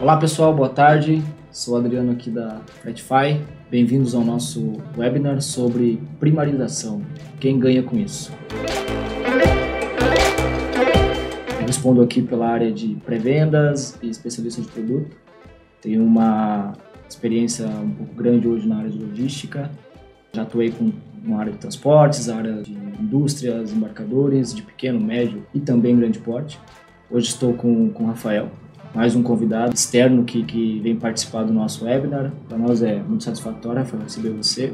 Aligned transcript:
Olá 0.00 0.16
pessoal, 0.16 0.54
boa 0.54 0.70
tarde. 0.70 1.22
Sou 1.52 1.76
Adriano 1.76 2.12
aqui 2.12 2.30
da 2.30 2.62
Fretify. 2.80 3.38
Bem-vindos 3.70 4.14
ao 4.14 4.24
nosso 4.24 4.78
webinar 4.96 5.42
sobre 5.42 6.00
primarização. 6.18 7.02
Quem 7.38 7.58
ganha 7.58 7.82
com 7.82 7.98
isso? 7.98 8.32
Eu 11.60 11.66
respondo 11.66 12.00
aqui 12.00 12.22
pela 12.22 12.48
área 12.48 12.72
de 12.72 12.94
pré-vendas 13.04 13.98
e 14.02 14.08
especialista 14.08 14.62
de 14.62 14.68
produto. 14.68 15.14
Tenho 15.82 16.02
uma 16.02 16.72
experiência 17.06 17.66
um 17.66 17.90
pouco 17.90 18.14
grande 18.14 18.48
hoje 18.48 18.66
na 18.66 18.78
área 18.78 18.90
de 18.90 18.98
logística. 18.98 19.70
Já 20.32 20.42
atuei 20.42 20.70
com 20.70 20.90
uma 21.22 21.40
área 21.40 21.52
de 21.52 21.58
transportes, 21.58 22.30
área 22.30 22.62
de 22.62 22.72
indústrias, 22.72 23.70
embarcadores 23.70 24.54
de 24.54 24.62
pequeno, 24.62 24.98
médio 24.98 25.46
e 25.52 25.60
também 25.60 25.94
grande 25.94 26.18
porte. 26.20 26.58
Hoje 27.10 27.26
estou 27.26 27.52
com, 27.52 27.90
com 27.90 28.04
o 28.04 28.06
Rafael, 28.06 28.50
mais 28.94 29.14
um 29.14 29.22
convidado 29.22 29.74
externo 29.74 30.24
que, 30.24 30.42
que 30.42 30.80
vem 30.80 30.96
participar 30.96 31.44
do 31.44 31.52
nosso 31.52 31.84
webinar. 31.84 32.32
Para 32.48 32.58
nós 32.58 32.82
é 32.82 32.96
muito 32.96 33.24
satisfatório, 33.24 33.78
Rafael, 33.78 34.02
receber 34.02 34.30
você. 34.30 34.72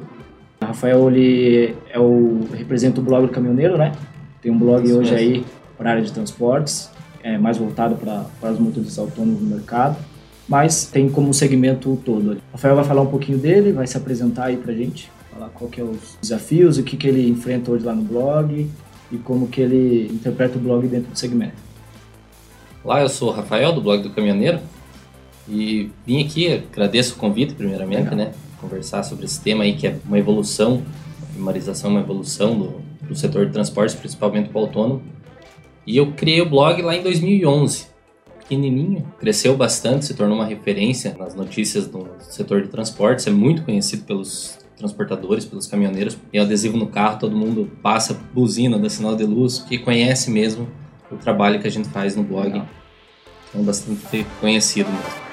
Rafael 0.61 1.11
ele 1.11 1.74
é 1.91 1.98
o, 1.98 2.41
representa 2.55 3.01
o 3.01 3.05
blog 3.05 3.27
do 3.27 3.33
caminhoneiro, 3.33 3.77
né? 3.77 3.93
Tem 4.41 4.51
um 4.51 4.59
blog 4.59 4.91
hoje 4.93 5.15
aí 5.15 5.45
para 5.77 5.91
a 5.91 5.93
área 5.93 6.05
de 6.05 6.12
transportes, 6.12 6.91
é 7.23 7.37
mais 7.37 7.59
voltado 7.59 7.97
para, 7.97 8.24
para 8.41 8.52
os 8.52 8.59
motoristas 8.59 8.98
autônomos 8.98 9.43
no 9.43 9.48
mercado, 9.48 9.97
mas 10.48 10.87
tem 10.87 11.09
como 11.09 11.35
segmento 11.35 11.98
todo. 12.05 12.33
O 12.33 12.38
Rafael 12.52 12.77
vai 12.77 12.85
falar 12.85 13.02
um 13.02 13.07
pouquinho 13.07 13.38
dele, 13.38 13.73
vai 13.73 13.87
se 13.87 13.96
apresentar 13.96 14.46
aí 14.46 14.57
para 14.57 14.73
gente, 14.73 15.10
falar 15.30 15.51
qual 15.51 15.69
que 15.69 15.80
é 15.80 15.85
os 15.85 16.16
desafios, 16.21 16.79
o 16.79 16.83
que, 16.83 16.96
que 16.96 17.07
ele 17.07 17.29
enfrenta 17.29 17.71
hoje 17.71 17.85
lá 17.85 17.95
no 17.95 18.02
blog 18.02 18.69
e 19.12 19.16
como 19.19 19.48
que 19.48 19.60
ele 19.60 20.07
interpreta 20.07 20.57
o 20.57 20.60
blog 20.60 20.87
dentro 20.87 21.10
do 21.10 21.19
segmento. 21.19 21.66
Olá, 22.87 23.01
eu 23.01 23.09
sou 23.09 23.30
o 23.30 23.33
Rafael, 23.33 23.73
do 23.73 23.80
blog 23.80 24.01
do 24.01 24.10
Caminhoneiro, 24.10 24.60
e 25.49 25.91
vim 26.07 26.24
aqui, 26.24 26.63
agradeço 26.73 27.15
o 27.15 27.16
convite 27.16 27.52
primeiramente, 27.52 28.10
Legal. 28.10 28.15
né, 28.15 28.33
conversar 28.60 29.02
sobre 29.02 29.24
esse 29.24 29.41
tema 29.41 29.65
aí 29.65 29.74
que 29.74 29.88
é 29.88 29.99
uma 30.05 30.16
evolução, 30.16 30.85
a 31.21 31.33
primarização, 31.33 31.91
uma 31.91 31.99
evolução 31.99 32.57
do, 32.57 32.80
do 33.09 33.16
setor 33.16 33.47
de 33.47 33.52
transportes, 33.52 33.97
principalmente 33.97 34.51
para 34.51 34.60
o 34.60 34.60
autônomo. 34.66 35.02
E 35.85 35.97
eu 35.97 36.13
criei 36.13 36.41
o 36.41 36.49
blog 36.49 36.80
lá 36.80 36.95
em 36.95 37.02
2011, 37.02 37.88
pequenininho, 38.38 39.13
cresceu 39.19 39.57
bastante, 39.57 40.05
se 40.05 40.15
tornou 40.15 40.37
uma 40.37 40.47
referência 40.47 41.13
nas 41.19 41.35
notícias 41.35 41.88
do 41.88 42.09
setor 42.21 42.63
de 42.63 42.69
transportes, 42.69 43.27
é 43.27 43.32
muito 43.32 43.65
conhecido 43.65 44.05
pelos 44.05 44.60
transportadores, 44.77 45.45
pelos 45.45 45.66
caminhoneiros. 45.66 46.16
Tem 46.30 46.41
adesivo 46.41 46.77
no 46.77 46.87
carro, 46.87 47.19
todo 47.19 47.37
mundo 47.37 47.69
passa 47.82 48.16
buzina 48.32 48.79
da 48.79 48.88
sinal 48.88 49.16
de 49.16 49.25
luz, 49.25 49.59
que 49.59 49.77
conhece 49.77 50.30
mesmo 50.30 50.69
o 51.10 51.16
trabalho 51.16 51.60
que 51.60 51.66
a 51.66 51.71
gente 51.71 51.88
faz 51.88 52.16
no 52.16 52.23
blog. 52.23 52.47
Legal. 52.47 52.66
Então, 53.49 53.63
bastante 53.63 54.27
conhecido 54.41 54.91
mesmo. 54.91 55.27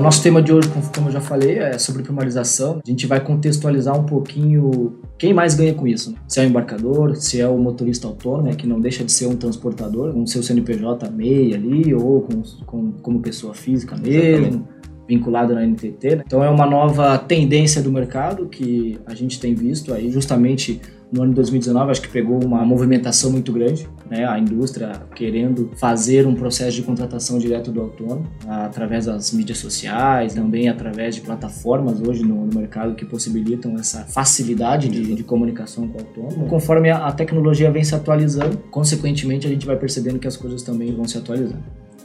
O 0.00 0.02
nosso 0.02 0.22
tema 0.22 0.40
de 0.40 0.50
hoje, 0.50 0.66
como 0.94 1.08
eu 1.08 1.12
já 1.12 1.20
falei, 1.20 1.58
é 1.58 1.76
sobre 1.76 2.02
primarização. 2.02 2.80
A 2.82 2.88
gente 2.88 3.06
vai 3.06 3.20
contextualizar 3.20 3.98
um 3.98 4.04
pouquinho 4.04 5.00
quem 5.18 5.34
mais 5.34 5.54
ganha 5.54 5.74
com 5.74 5.86
isso. 5.86 6.12
Né? 6.12 6.16
Se 6.26 6.40
é 6.40 6.44
o 6.44 6.46
embarcador, 6.46 7.16
se 7.16 7.38
é 7.38 7.46
o 7.46 7.58
motorista 7.58 8.06
autônomo, 8.06 8.44
né, 8.44 8.54
que 8.54 8.66
não 8.66 8.80
deixa 8.80 9.04
de 9.04 9.12
ser 9.12 9.26
um 9.26 9.36
transportador, 9.36 10.14
com 10.14 10.26
seu 10.26 10.42
CNPJ 10.42 11.10
MEI 11.10 11.54
ali, 11.54 11.92
ou 11.92 12.22
com, 12.22 12.42
com, 12.64 12.92
como 12.92 13.20
pessoa 13.20 13.52
física 13.52 13.94
mesmo. 13.94 14.16
Exatamente 14.16 14.80
vinculado 15.10 15.56
na 15.56 15.66
NTT. 15.66 16.16
Né? 16.16 16.22
Então 16.24 16.44
é 16.44 16.48
uma 16.48 16.64
nova 16.64 17.18
tendência 17.18 17.82
do 17.82 17.90
mercado 17.90 18.46
que 18.46 18.96
a 19.04 19.12
gente 19.12 19.40
tem 19.40 19.56
visto 19.56 19.92
aí 19.92 20.08
justamente 20.08 20.80
no 21.12 21.22
ano 21.22 21.30
de 21.30 21.36
2019 21.36 21.90
acho 21.90 22.02
que 22.02 22.08
pegou 22.08 22.42
uma 22.44 22.64
movimentação 22.64 23.30
muito 23.30 23.52
grande, 23.52 23.88
né? 24.08 24.24
A 24.24 24.38
indústria 24.38 24.92
querendo 25.14 25.70
fazer 25.76 26.26
um 26.26 26.34
processo 26.34 26.76
de 26.76 26.82
contratação 26.82 27.38
direto 27.38 27.72
do 27.72 27.80
autônomo 27.80 28.26
através 28.46 29.06
das 29.06 29.32
mídias 29.32 29.58
sociais, 29.58 30.34
também 30.34 30.68
através 30.68 31.14
de 31.14 31.20
plataformas 31.20 32.00
hoje 32.00 32.22
no, 32.22 32.46
no 32.46 32.58
mercado 32.58 32.94
que 32.94 33.04
possibilitam 33.04 33.74
essa 33.74 34.04
facilidade 34.04 34.88
de, 34.88 35.14
de 35.14 35.22
comunicação 35.24 35.88
com 35.88 35.98
o 35.98 36.00
autônomo. 36.00 36.46
Conforme 36.46 36.90
a, 36.90 37.06
a 37.06 37.12
tecnologia 37.12 37.70
vem 37.70 37.82
se 37.82 37.94
atualizando, 37.94 38.56
consequentemente 38.70 39.46
a 39.46 39.50
gente 39.50 39.66
vai 39.66 39.76
percebendo 39.76 40.18
que 40.18 40.28
as 40.28 40.36
coisas 40.36 40.62
também 40.62 40.94
vão 40.94 41.06
se 41.06 41.18
atualizando. 41.18 41.62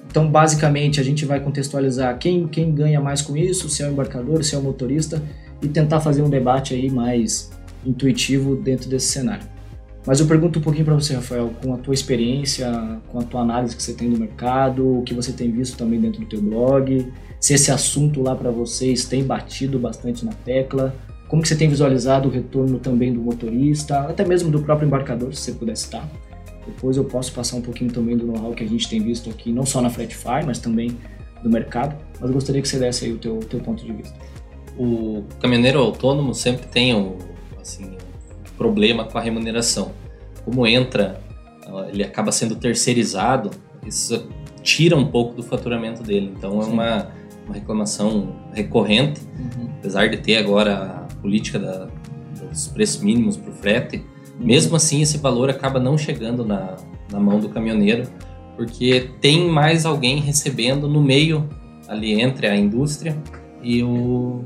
Então, 0.09 0.31
basicamente, 0.31 1.01
a 1.01 1.03
gente 1.03 1.25
vai 1.25 1.41
contextualizar 1.41 2.17
quem, 2.17 2.47
quem 2.47 2.73
ganha 2.73 3.01
mais 3.01 3.21
com 3.21 3.35
isso, 3.35 3.69
se 3.69 3.83
é 3.83 3.87
o 3.87 3.91
embarcador, 3.91 4.45
se 4.45 4.55
é 4.55 4.57
o 4.57 4.61
motorista, 4.61 5.21
e 5.61 5.67
tentar 5.67 5.99
fazer 5.99 6.21
um 6.21 6.29
debate 6.29 6.73
aí 6.73 6.89
mais 6.89 7.51
intuitivo 7.85 8.55
dentro 8.55 8.89
desse 8.89 9.07
cenário. 9.07 9.45
Mas 10.05 10.19
eu 10.19 10.27
pergunto 10.27 10.59
um 10.59 10.61
pouquinho 10.61 10.85
para 10.85 10.93
você, 10.93 11.15
Rafael, 11.15 11.51
com 11.63 11.73
a 11.73 11.77
tua 11.77 11.93
experiência, 11.93 13.01
com 13.07 13.19
a 13.19 13.23
tua 13.23 13.41
análise 13.41 13.75
que 13.75 13.81
você 13.81 13.93
tem 13.93 14.09
do 14.09 14.19
mercado, 14.19 14.99
o 14.99 15.01
que 15.01 15.13
você 15.13 15.31
tem 15.31 15.51
visto 15.51 15.77
também 15.77 15.99
dentro 15.99 16.21
do 16.21 16.27
teu 16.27 16.41
blog, 16.41 17.11
se 17.39 17.53
esse 17.53 17.71
assunto 17.71 18.21
lá 18.21 18.35
para 18.35 18.51
vocês 18.51 19.05
tem 19.05 19.23
batido 19.23 19.79
bastante 19.79 20.23
na 20.23 20.31
tecla, 20.31 20.95
como 21.27 21.41
que 21.41 21.47
você 21.47 21.55
tem 21.55 21.67
visualizado 21.67 22.29
o 22.29 22.31
retorno 22.31 22.77
também 22.77 23.11
do 23.11 23.19
motorista, 23.19 24.01
até 24.01 24.23
mesmo 24.23 24.51
do 24.51 24.61
próprio 24.61 24.85
embarcador, 24.85 25.33
se 25.33 25.41
você 25.41 25.51
puder 25.53 25.75
citar. 25.75 26.07
Depois 26.67 26.97
eu 26.97 27.03
posso 27.03 27.31
passar 27.31 27.57
um 27.57 27.61
pouquinho 27.61 27.91
também 27.91 28.15
do 28.15 28.27
know-how 28.27 28.53
que 28.53 28.63
a 28.63 28.67
gente 28.67 28.87
tem 28.87 29.01
visto 29.01 29.29
aqui, 29.29 29.51
não 29.51 29.65
só 29.65 29.81
na 29.81 29.89
Fretify, 29.89 30.45
mas 30.45 30.59
também 30.59 30.97
do 31.43 31.49
mercado. 31.49 31.95
Mas 32.19 32.29
gostaria 32.31 32.61
que 32.61 32.67
você 32.67 32.77
desse 32.77 33.05
aí 33.05 33.11
o 33.11 33.17
teu, 33.17 33.39
teu 33.39 33.59
ponto 33.59 33.83
de 33.83 33.91
vista. 33.91 34.15
O 34.77 35.23
caminhoneiro 35.39 35.79
autônomo 35.79 36.33
sempre 36.33 36.67
tem 36.67 36.93
um, 36.95 37.17
assim, 37.65 37.97
problema 38.57 39.03
com 39.05 39.17
a 39.17 39.21
remuneração. 39.21 39.91
Como 40.43 40.65
entra, 40.65 41.19
ele 41.89 42.03
acaba 42.03 42.31
sendo 42.31 42.55
terceirizado, 42.55 43.51
isso 43.85 44.29
tira 44.61 44.95
um 44.95 45.05
pouco 45.05 45.35
do 45.35 45.43
faturamento 45.43 46.03
dele. 46.03 46.31
Então 46.37 46.61
é 46.61 46.65
uma, 46.65 47.11
uma 47.45 47.53
reclamação 47.53 48.35
recorrente, 48.53 49.21
uhum. 49.37 49.69
apesar 49.79 50.07
de 50.07 50.17
ter 50.17 50.37
agora 50.37 51.07
a 51.09 51.15
política 51.21 51.59
da, 51.59 51.87
dos 52.49 52.67
preços 52.67 53.01
mínimos 53.01 53.35
para 53.35 53.51
o 53.51 53.53
frete, 53.53 54.03
mesmo 54.39 54.75
assim, 54.75 55.01
esse 55.01 55.17
valor 55.17 55.49
acaba 55.49 55.79
não 55.79 55.97
chegando 55.97 56.45
na, 56.45 56.75
na 57.11 57.19
mão 57.19 57.39
do 57.39 57.49
caminhoneiro, 57.49 58.07
porque 58.55 59.09
tem 59.21 59.49
mais 59.49 59.85
alguém 59.85 60.19
recebendo 60.19 60.87
no 60.87 61.01
meio 61.01 61.49
ali 61.87 62.19
entre 62.19 62.47
a 62.47 62.55
indústria 62.55 63.17
e 63.61 63.83
o 63.83 64.43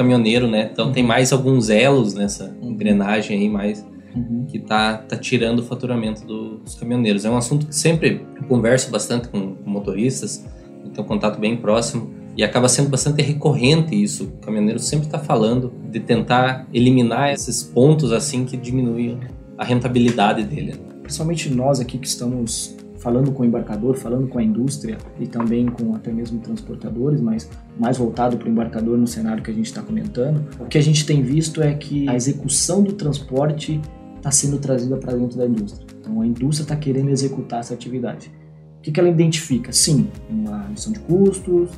caminhoneiro, 0.00 0.48
né? 0.48 0.70
Então 0.72 0.90
tem 0.90 1.02
mais 1.02 1.30
alguns 1.30 1.68
elos 1.68 2.14
nessa 2.14 2.56
engrenagem 2.62 3.38
aí, 3.38 3.48
mais 3.50 3.86
uhum. 4.16 4.46
que 4.48 4.58
tá, 4.58 4.96
tá 4.96 5.14
tirando 5.14 5.58
o 5.58 5.62
faturamento 5.62 6.26
do, 6.26 6.56
dos 6.58 6.74
caminhoneiros. 6.74 7.26
É 7.26 7.30
um 7.30 7.36
assunto 7.36 7.66
que 7.66 7.76
sempre 7.76 8.24
eu 8.34 8.44
converso 8.44 8.90
bastante 8.90 9.28
com, 9.28 9.54
com 9.54 9.70
motoristas, 9.70 10.46
tenho 10.94 11.04
um 11.04 11.08
contato 11.08 11.38
bem 11.38 11.54
próximo 11.54 12.10
e 12.34 12.42
acaba 12.42 12.66
sendo 12.66 12.88
bastante 12.88 13.20
recorrente 13.20 13.94
isso. 13.94 14.24
O 14.24 14.44
caminhoneiro 14.44 14.78
sempre 14.78 15.06
está 15.06 15.18
falando 15.18 15.70
de 15.90 16.00
tentar 16.00 16.66
eliminar 16.72 17.32
esses 17.32 17.62
pontos 17.62 18.10
assim 18.10 18.46
que 18.46 18.56
diminuem 18.56 19.18
a 19.58 19.64
rentabilidade 19.64 20.44
dele. 20.44 20.80
Principalmente 21.02 21.50
nós 21.50 21.78
aqui 21.78 21.98
que 21.98 22.06
estamos 22.06 22.74
falando 23.00 23.32
com 23.32 23.42
o 23.42 23.46
embarcador, 23.46 23.96
falando 23.96 24.28
com 24.28 24.38
a 24.38 24.42
indústria 24.42 24.98
e 25.18 25.26
também 25.26 25.66
com 25.66 25.94
até 25.94 26.12
mesmo 26.12 26.38
transportadores, 26.38 27.20
mas 27.20 27.50
mais 27.78 27.96
voltado 27.96 28.36
para 28.36 28.46
o 28.46 28.50
embarcador 28.50 28.96
no 28.96 29.06
cenário 29.06 29.42
que 29.42 29.50
a 29.50 29.54
gente 29.54 29.66
está 29.66 29.82
comentando. 29.82 30.44
O 30.60 30.66
que 30.66 30.78
a 30.78 30.82
gente 30.82 31.04
tem 31.04 31.22
visto 31.22 31.62
é 31.62 31.74
que 31.74 32.08
a 32.08 32.14
execução 32.14 32.82
do 32.82 32.92
transporte 32.92 33.80
está 34.16 34.30
sendo 34.30 34.58
trazida 34.58 34.96
para 34.96 35.14
dentro 35.14 35.38
da 35.38 35.46
indústria. 35.46 35.86
Então 36.00 36.20
a 36.20 36.26
indústria 36.26 36.64
está 36.64 36.76
querendo 36.76 37.08
executar 37.08 37.60
essa 37.60 37.74
atividade. 37.74 38.30
O 38.78 38.82
que, 38.82 38.92
que 38.92 39.00
ela 39.00 39.08
identifica? 39.08 39.72
Sim, 39.72 40.08
uma 40.28 40.62
redução 40.64 40.92
de 40.92 41.00
custos, 41.00 41.70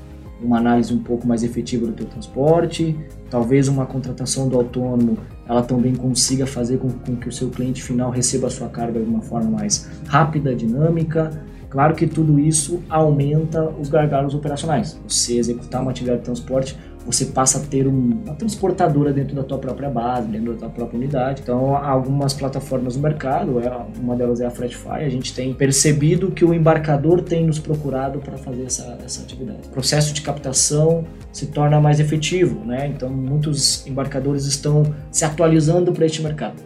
uma 0.42 0.58
análise 0.58 0.92
um 0.92 0.98
pouco 0.98 1.26
mais 1.26 1.42
efetiva 1.42 1.86
do 1.86 1.92
teu 1.92 2.06
transporte, 2.06 2.98
talvez 3.30 3.68
uma 3.68 3.86
contratação 3.86 4.48
do 4.48 4.56
autônomo 4.56 5.18
ela 5.48 5.62
também 5.62 5.94
consiga 5.94 6.46
fazer 6.46 6.78
com, 6.78 6.88
com, 6.88 7.16
que 7.16 7.28
o 7.28 7.32
seu 7.32 7.50
cliente 7.50 7.82
final 7.82 8.10
receba 8.10 8.46
a 8.46 8.50
sua 8.50 8.68
carga 8.68 9.00
de 9.00 9.08
uma 9.08 9.20
forma 9.20 9.50
mais 9.50 9.90
rápida, 10.06 10.54
dinâmica. 10.54 11.30
Claro 11.68 11.94
que 11.94 12.06
tudo 12.06 12.38
isso 12.38 12.82
aumenta 12.88 13.68
os 13.80 13.88
gargalos 13.88 14.34
operacionais. 14.34 15.00
Você 15.08 15.38
executar 15.38 15.82
uma 15.82 15.90
atividade 15.90 16.20
de 16.20 16.24
transporte 16.24 16.76
você 17.04 17.26
passa 17.26 17.58
a 17.58 17.60
ter 17.60 17.86
uma 17.86 18.34
transportadora 18.34 19.12
dentro 19.12 19.34
da 19.34 19.42
tua 19.42 19.58
própria 19.58 19.90
base, 19.90 20.28
dentro 20.28 20.52
da 20.52 20.58
tua 20.60 20.68
própria 20.70 20.98
unidade. 20.98 21.42
Então, 21.42 21.76
algumas 21.76 22.32
plataformas 22.32 22.96
no 22.96 23.02
mercado, 23.02 23.60
é, 23.60 23.86
uma 24.00 24.14
delas 24.14 24.40
é 24.40 24.46
a 24.46 24.50
Fretify, 24.50 25.04
a 25.04 25.08
gente 25.08 25.34
tem 25.34 25.52
percebido 25.52 26.30
que 26.30 26.44
o 26.44 26.54
embarcador 26.54 27.22
tem 27.22 27.44
nos 27.44 27.58
procurado 27.58 28.20
para 28.20 28.36
fazer 28.38 28.64
essa, 28.64 28.98
essa 29.04 29.22
atividade. 29.22 29.60
O 29.66 29.70
processo 29.70 30.14
de 30.14 30.22
captação 30.22 31.04
se 31.32 31.46
torna 31.46 31.80
mais 31.80 31.98
efetivo, 31.98 32.64
né? 32.64 32.86
Então, 32.86 33.10
muitos 33.10 33.86
embarcadores 33.86 34.46
estão 34.46 34.94
se 35.10 35.24
atualizando 35.24 35.92
para 35.92 36.06
este 36.06 36.22
mercado. 36.22 36.62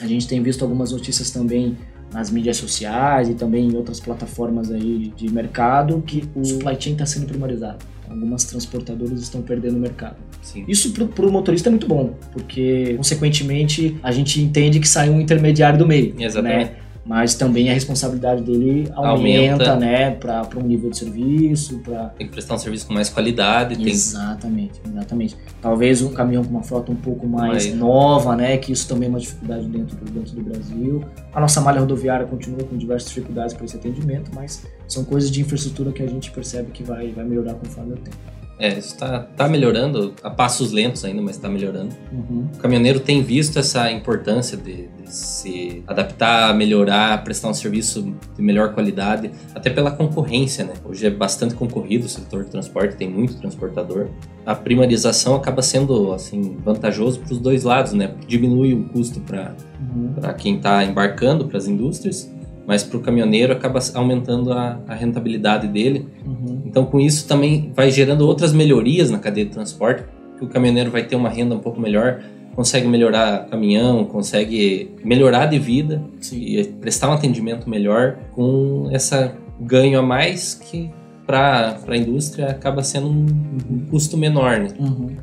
A 0.00 0.06
gente 0.06 0.26
tem 0.26 0.42
visto 0.42 0.62
algumas 0.62 0.92
notícias 0.92 1.30
também 1.30 1.76
nas 2.12 2.30
mídias 2.30 2.56
sociais 2.56 3.28
e 3.28 3.34
também 3.34 3.68
em 3.68 3.76
outras 3.76 4.00
plataformas 4.00 4.70
aí 4.70 5.12
de 5.16 5.32
mercado 5.32 6.02
que 6.02 6.28
o 6.34 6.44
supply 6.44 6.76
chain 6.80 6.92
está 6.94 7.06
sendo 7.06 7.26
primarizado. 7.26 7.78
Algumas 8.10 8.42
transportadoras 8.44 9.22
estão 9.22 9.40
perdendo 9.40 9.76
o 9.76 9.80
mercado. 9.80 10.16
Sim. 10.42 10.64
Isso 10.66 10.92
para 10.92 11.26
o 11.26 11.30
motorista 11.30 11.68
é 11.68 11.70
muito 11.70 11.86
bom, 11.86 12.14
porque, 12.32 12.94
consequentemente, 12.96 13.96
a 14.02 14.10
gente 14.10 14.40
entende 14.42 14.80
que 14.80 14.88
sai 14.88 15.08
um 15.08 15.20
intermediário 15.20 15.78
do 15.78 15.86
meio. 15.86 16.14
Exatamente. 16.18 16.72
Né? 16.72 16.76
Mas 17.04 17.34
também 17.34 17.70
a 17.70 17.72
responsabilidade 17.72 18.42
dele 18.42 18.90
aumenta, 18.94 19.72
aumenta. 19.72 19.76
né, 19.76 20.10
para 20.10 20.46
um 20.56 20.62
nível 20.62 20.90
de 20.90 20.98
serviço, 20.98 21.78
para 21.78 22.10
tem 22.10 22.26
que 22.26 22.32
prestar 22.32 22.54
um 22.54 22.58
serviço 22.58 22.86
com 22.86 22.94
mais 22.94 23.08
qualidade, 23.08 23.74
exatamente, 23.88 24.80
tem... 24.80 24.92
exatamente. 24.92 25.36
Talvez 25.60 26.02
um 26.02 26.12
caminhão 26.12 26.44
com 26.44 26.50
uma 26.50 26.62
frota 26.62 26.92
um 26.92 26.96
pouco 26.96 27.26
mais, 27.26 27.66
mais, 27.66 27.74
nova, 27.74 28.36
né, 28.36 28.56
que 28.58 28.72
isso 28.72 28.86
também 28.86 29.06
é 29.06 29.10
uma 29.10 29.20
dificuldade 29.20 29.66
dentro 29.66 29.96
do, 29.96 30.10
dentro 30.10 30.34
do 30.34 30.42
Brasil. 30.42 31.04
A 31.32 31.40
nossa 31.40 31.60
malha 31.60 31.80
rodoviária 31.80 32.26
continua 32.26 32.64
com 32.64 32.76
diversas 32.76 33.08
dificuldades 33.08 33.54
para 33.54 33.64
esse 33.64 33.76
atendimento, 33.76 34.30
mas 34.34 34.66
são 34.86 35.04
coisas 35.04 35.30
de 35.30 35.40
infraestrutura 35.40 35.92
que 35.92 36.02
a 36.02 36.06
gente 36.06 36.30
percebe 36.30 36.70
que 36.70 36.82
vai, 36.82 37.10
vai 37.12 37.24
melhorar 37.24 37.54
conforme 37.54 37.94
o 37.94 37.96
tempo. 37.96 38.16
É, 38.60 38.68
isso 38.68 38.92
está 38.92 39.20
tá 39.20 39.48
melhorando, 39.48 40.14
a 40.22 40.28
passos 40.28 40.70
lentos 40.70 41.02
ainda, 41.02 41.22
mas 41.22 41.36
está 41.36 41.48
melhorando. 41.48 41.96
Uhum. 42.12 42.46
O 42.54 42.58
caminhoneiro 42.58 43.00
tem 43.00 43.22
visto 43.22 43.58
essa 43.58 43.90
importância 43.90 44.54
de, 44.54 44.86
de, 44.86 44.99
se 45.10 45.82
adaptar, 45.86 46.54
melhorar, 46.54 47.22
prestar 47.24 47.48
um 47.48 47.54
serviço 47.54 48.14
de 48.36 48.42
melhor 48.42 48.72
qualidade, 48.72 49.30
até 49.54 49.68
pela 49.68 49.90
concorrência, 49.90 50.64
né? 50.64 50.74
Hoje 50.84 51.06
é 51.06 51.10
bastante 51.10 51.54
concorrido 51.54 52.06
o 52.06 52.08
setor 52.08 52.44
de 52.44 52.50
transporte, 52.50 52.96
tem 52.96 53.08
muito 53.08 53.34
transportador. 53.36 54.08
A 54.46 54.54
primarização 54.54 55.34
acaba 55.34 55.62
sendo 55.62 56.12
assim 56.12 56.56
vantajoso 56.64 57.20
para 57.20 57.32
os 57.32 57.38
dois 57.38 57.64
lados, 57.64 57.92
né? 57.92 58.14
Diminui 58.26 58.72
o 58.74 58.84
custo 58.84 59.20
para 59.20 59.54
uhum. 59.80 60.14
quem 60.38 60.56
está 60.56 60.84
embarcando, 60.84 61.46
para 61.46 61.58
as 61.58 61.66
indústrias, 61.66 62.32
mas 62.66 62.84
para 62.84 62.98
o 62.98 63.00
caminhoneiro 63.00 63.52
acaba 63.52 63.80
aumentando 63.94 64.52
a, 64.52 64.78
a 64.86 64.94
rentabilidade 64.94 65.66
dele. 65.66 66.06
Uhum. 66.24 66.62
Então, 66.64 66.86
com 66.86 67.00
isso 67.00 67.26
também 67.26 67.72
vai 67.74 67.90
gerando 67.90 68.26
outras 68.26 68.52
melhorias 68.52 69.10
na 69.10 69.18
cadeia 69.18 69.44
de 69.44 69.52
transporte, 69.52 70.04
que 70.38 70.44
o 70.44 70.48
caminhoneiro 70.48 70.90
vai 70.90 71.02
ter 71.02 71.16
uma 71.16 71.28
renda 71.28 71.54
um 71.54 71.58
pouco 71.58 71.80
melhor, 71.80 72.22
consegue 72.54 72.86
melhorar 72.86 73.46
caminhão, 73.46 74.04
consegue 74.04 74.90
melhorar 75.04 75.46
de 75.46 75.58
vida 75.58 76.02
Sim. 76.20 76.38
e 76.38 76.64
prestar 76.64 77.08
um 77.08 77.12
atendimento 77.12 77.68
melhor 77.68 78.18
com 78.32 78.88
essa 78.90 79.36
ganho 79.60 79.98
a 79.98 80.02
mais 80.02 80.54
que 80.54 80.90
para 81.26 81.78
a 81.86 81.96
indústria 81.96 82.48
acaba 82.48 82.82
sendo 82.82 83.08
um, 83.08 83.26
um 83.70 83.86
custo 83.90 84.16
menor. 84.16 84.58
Né? 84.58 84.68
Uhum. 84.78 85.16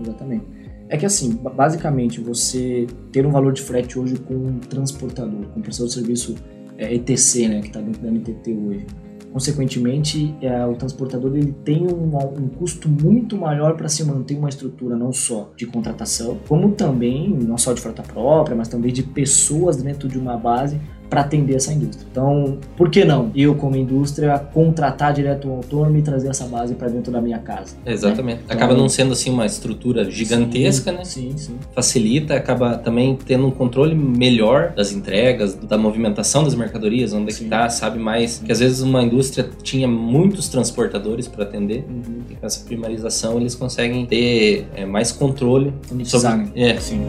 Exatamente. 0.00 0.44
É 0.88 0.96
que 0.96 1.06
assim, 1.06 1.38
basicamente, 1.56 2.20
você 2.20 2.86
ter 3.10 3.26
um 3.26 3.30
valor 3.30 3.52
de 3.52 3.62
frete 3.62 3.98
hoje 3.98 4.16
com 4.16 4.34
um 4.34 4.58
transportador, 4.58 5.46
com 5.46 5.60
um 5.60 5.62
prestador 5.62 5.88
de 5.88 5.94
serviço 5.94 6.34
é, 6.76 6.94
ETC, 6.94 7.48
né, 7.48 7.60
que 7.60 7.68
está 7.68 7.80
dentro 7.80 8.02
da 8.02 8.10
NTT 8.10 8.52
hoje. 8.52 8.86
Consequentemente, 9.34 10.32
é, 10.40 10.64
o 10.64 10.76
transportador 10.76 11.34
ele 11.34 11.52
tem 11.64 11.84
um, 11.88 12.16
um 12.16 12.48
custo 12.48 12.88
muito 12.88 13.36
maior 13.36 13.76
para 13.76 13.88
se 13.88 14.04
manter 14.04 14.38
uma 14.38 14.48
estrutura 14.48 14.94
não 14.94 15.12
só 15.12 15.50
de 15.56 15.66
contratação, 15.66 16.38
como 16.46 16.70
também 16.70 17.30
não 17.30 17.58
só 17.58 17.72
de 17.72 17.80
frota 17.80 18.04
própria, 18.04 18.54
mas 18.54 18.68
também 18.68 18.92
de 18.92 19.02
pessoas 19.02 19.82
dentro 19.82 20.08
de 20.08 20.16
uma 20.16 20.36
base 20.36 20.80
para 21.08 21.20
atender 21.20 21.54
essa 21.54 21.72
indústria. 21.72 22.06
Então, 22.10 22.58
por 22.76 22.90
que 22.90 23.04
não 23.04 23.30
eu, 23.34 23.54
como 23.54 23.76
indústria, 23.76 24.38
contratar 24.38 25.12
direto 25.12 25.48
um 25.48 25.56
autônomo 25.56 25.96
e 25.98 26.02
trazer 26.02 26.28
essa 26.28 26.46
base 26.46 26.74
para 26.74 26.88
dentro 26.88 27.12
da 27.12 27.20
minha 27.20 27.38
casa? 27.38 27.76
Exatamente. 27.84 28.36
Né? 28.38 28.42
Então, 28.44 28.56
acaba 28.56 28.74
não 28.74 28.88
sendo 28.88 29.12
assim 29.12 29.30
uma 29.30 29.46
estrutura 29.46 30.10
gigantesca, 30.10 30.90
sim, 30.90 30.96
né? 30.96 31.04
Sim, 31.04 31.32
sim. 31.36 31.54
Facilita, 31.74 32.34
acaba 32.34 32.76
também 32.76 33.16
tendo 33.16 33.46
um 33.46 33.50
controle 33.50 33.94
melhor 33.94 34.72
das 34.74 34.92
entregas, 34.92 35.54
da 35.54 35.78
movimentação 35.78 36.44
das 36.44 36.54
mercadorias, 36.54 37.12
onde 37.12 37.32
é 37.32 37.36
que 37.36 37.44
tá, 37.44 37.68
sabe 37.68 37.98
mais. 37.98 38.38
Que 38.38 38.52
às 38.52 38.60
vezes 38.60 38.80
uma 38.80 39.02
indústria 39.02 39.48
tinha 39.62 39.88
muitos 39.88 40.48
transportadores 40.48 41.28
para 41.28 41.44
atender 41.44 41.84
uhum. 41.88 42.22
e 42.30 42.34
com 42.34 42.46
essa 42.46 42.64
primarização 42.64 43.38
eles 43.38 43.54
conseguem 43.54 44.06
ter 44.06 44.66
é, 44.74 44.84
mais 44.84 45.12
controle 45.12 45.72
sobre. 46.04 46.50
É, 46.54 46.78
sim. 46.78 47.02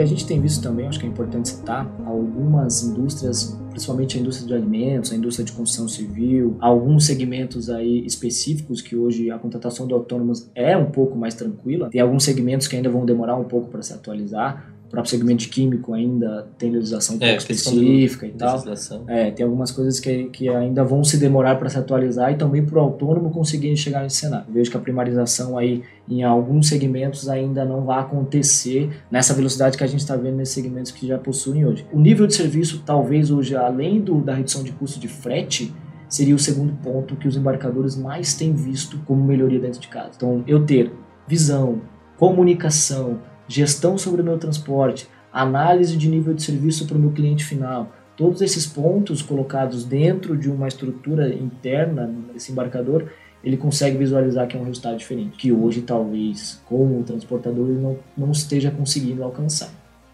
Que 0.00 0.04
a 0.04 0.06
gente 0.06 0.26
tem 0.26 0.40
visto 0.40 0.62
também, 0.62 0.86
acho 0.86 0.98
que 0.98 1.04
é 1.04 1.08
importante 1.08 1.50
citar, 1.50 1.86
algumas 2.06 2.82
indústrias, 2.82 3.54
principalmente 3.68 4.16
a 4.16 4.20
indústria 4.20 4.48
de 4.48 4.54
alimentos, 4.54 5.12
a 5.12 5.14
indústria 5.14 5.44
de 5.44 5.52
construção 5.52 5.86
civil, 5.86 6.56
alguns 6.58 7.04
segmentos 7.04 7.68
aí 7.68 8.02
específicos 8.06 8.80
que 8.80 8.96
hoje 8.96 9.30
a 9.30 9.38
contratação 9.38 9.86
de 9.86 9.92
autônomos 9.92 10.48
é 10.54 10.74
um 10.74 10.86
pouco 10.86 11.18
mais 11.18 11.34
tranquila. 11.34 11.90
Tem 11.90 12.00
alguns 12.00 12.24
segmentos 12.24 12.66
que 12.66 12.76
ainda 12.76 12.88
vão 12.88 13.04
demorar 13.04 13.36
um 13.36 13.44
pouco 13.44 13.68
para 13.68 13.82
se 13.82 13.92
atualizar, 13.92 14.72
o 14.90 14.94
próprio 15.00 15.08
segmento 15.08 15.44
de 15.44 15.48
químico 15.48 15.94
ainda 15.94 16.48
tem 16.58 16.68
legislação 16.72 17.16
é, 17.20 17.36
específica 17.36 18.26
e 18.26 18.32
tal. 18.32 18.60
É, 19.06 19.30
tem 19.30 19.44
algumas 19.46 19.70
coisas 19.70 20.00
que, 20.00 20.24
que 20.24 20.48
ainda 20.48 20.82
vão 20.82 21.04
se 21.04 21.16
demorar 21.16 21.54
para 21.54 21.68
se 21.68 21.78
atualizar 21.78 22.32
e 22.32 22.34
também 22.34 22.66
para 22.66 22.76
o 22.76 22.80
autônomo 22.80 23.30
conseguir 23.30 23.76
chegar 23.76 24.02
nesse 24.02 24.16
cenário. 24.16 24.46
Eu 24.48 24.54
vejo 24.54 24.68
que 24.68 24.76
a 24.76 24.80
primarização 24.80 25.56
aí 25.56 25.84
em 26.08 26.24
alguns 26.24 26.66
segmentos 26.66 27.28
ainda 27.28 27.64
não 27.64 27.84
vai 27.84 28.00
acontecer 28.00 28.90
nessa 29.08 29.32
velocidade 29.32 29.78
que 29.78 29.84
a 29.84 29.86
gente 29.86 30.00
está 30.00 30.16
vendo 30.16 30.38
nesses 30.38 30.56
segmentos 30.56 30.90
que 30.90 31.06
já 31.06 31.16
possuem 31.16 31.64
hoje. 31.64 31.86
O 31.92 32.00
nível 32.00 32.26
de 32.26 32.34
serviço, 32.34 32.82
talvez 32.84 33.30
hoje, 33.30 33.54
além 33.54 34.00
do, 34.00 34.20
da 34.20 34.34
redução 34.34 34.64
de 34.64 34.72
custo 34.72 34.98
de 34.98 35.06
frete, 35.06 35.72
seria 36.08 36.34
o 36.34 36.38
segundo 36.38 36.72
ponto 36.82 37.14
que 37.14 37.28
os 37.28 37.36
embarcadores 37.36 37.94
mais 37.94 38.34
têm 38.34 38.52
visto 38.52 38.98
como 39.06 39.22
melhoria 39.22 39.60
dentro 39.60 39.80
de 39.80 39.86
casa. 39.86 40.10
Então, 40.16 40.42
eu 40.48 40.66
ter 40.66 40.92
visão, 41.28 41.80
comunicação, 42.18 43.20
gestão 43.50 43.98
sobre 43.98 44.22
o 44.22 44.24
meu 44.24 44.38
transporte, 44.38 45.08
análise 45.32 45.96
de 45.96 46.08
nível 46.08 46.32
de 46.32 46.42
serviço 46.42 46.86
para 46.86 46.96
o 46.96 47.00
meu 47.00 47.10
cliente 47.10 47.44
final. 47.44 47.92
Todos 48.16 48.42
esses 48.42 48.66
pontos 48.66 49.22
colocados 49.22 49.84
dentro 49.84 50.36
de 50.36 50.48
uma 50.48 50.68
estrutura 50.68 51.34
interna 51.34 52.08
desse 52.32 52.52
embarcador, 52.52 53.06
ele 53.42 53.56
consegue 53.56 53.96
visualizar 53.96 54.46
que 54.46 54.56
é 54.56 54.60
um 54.60 54.64
resultado 54.64 54.96
diferente, 54.98 55.36
que 55.36 55.50
hoje 55.50 55.80
talvez 55.80 56.60
com 56.66 57.00
o 57.00 57.02
transportador 57.02 57.70
ele 57.70 57.80
não, 57.80 57.98
não 58.16 58.30
esteja 58.30 58.70
conseguindo 58.70 59.24
alcançar. 59.24 59.70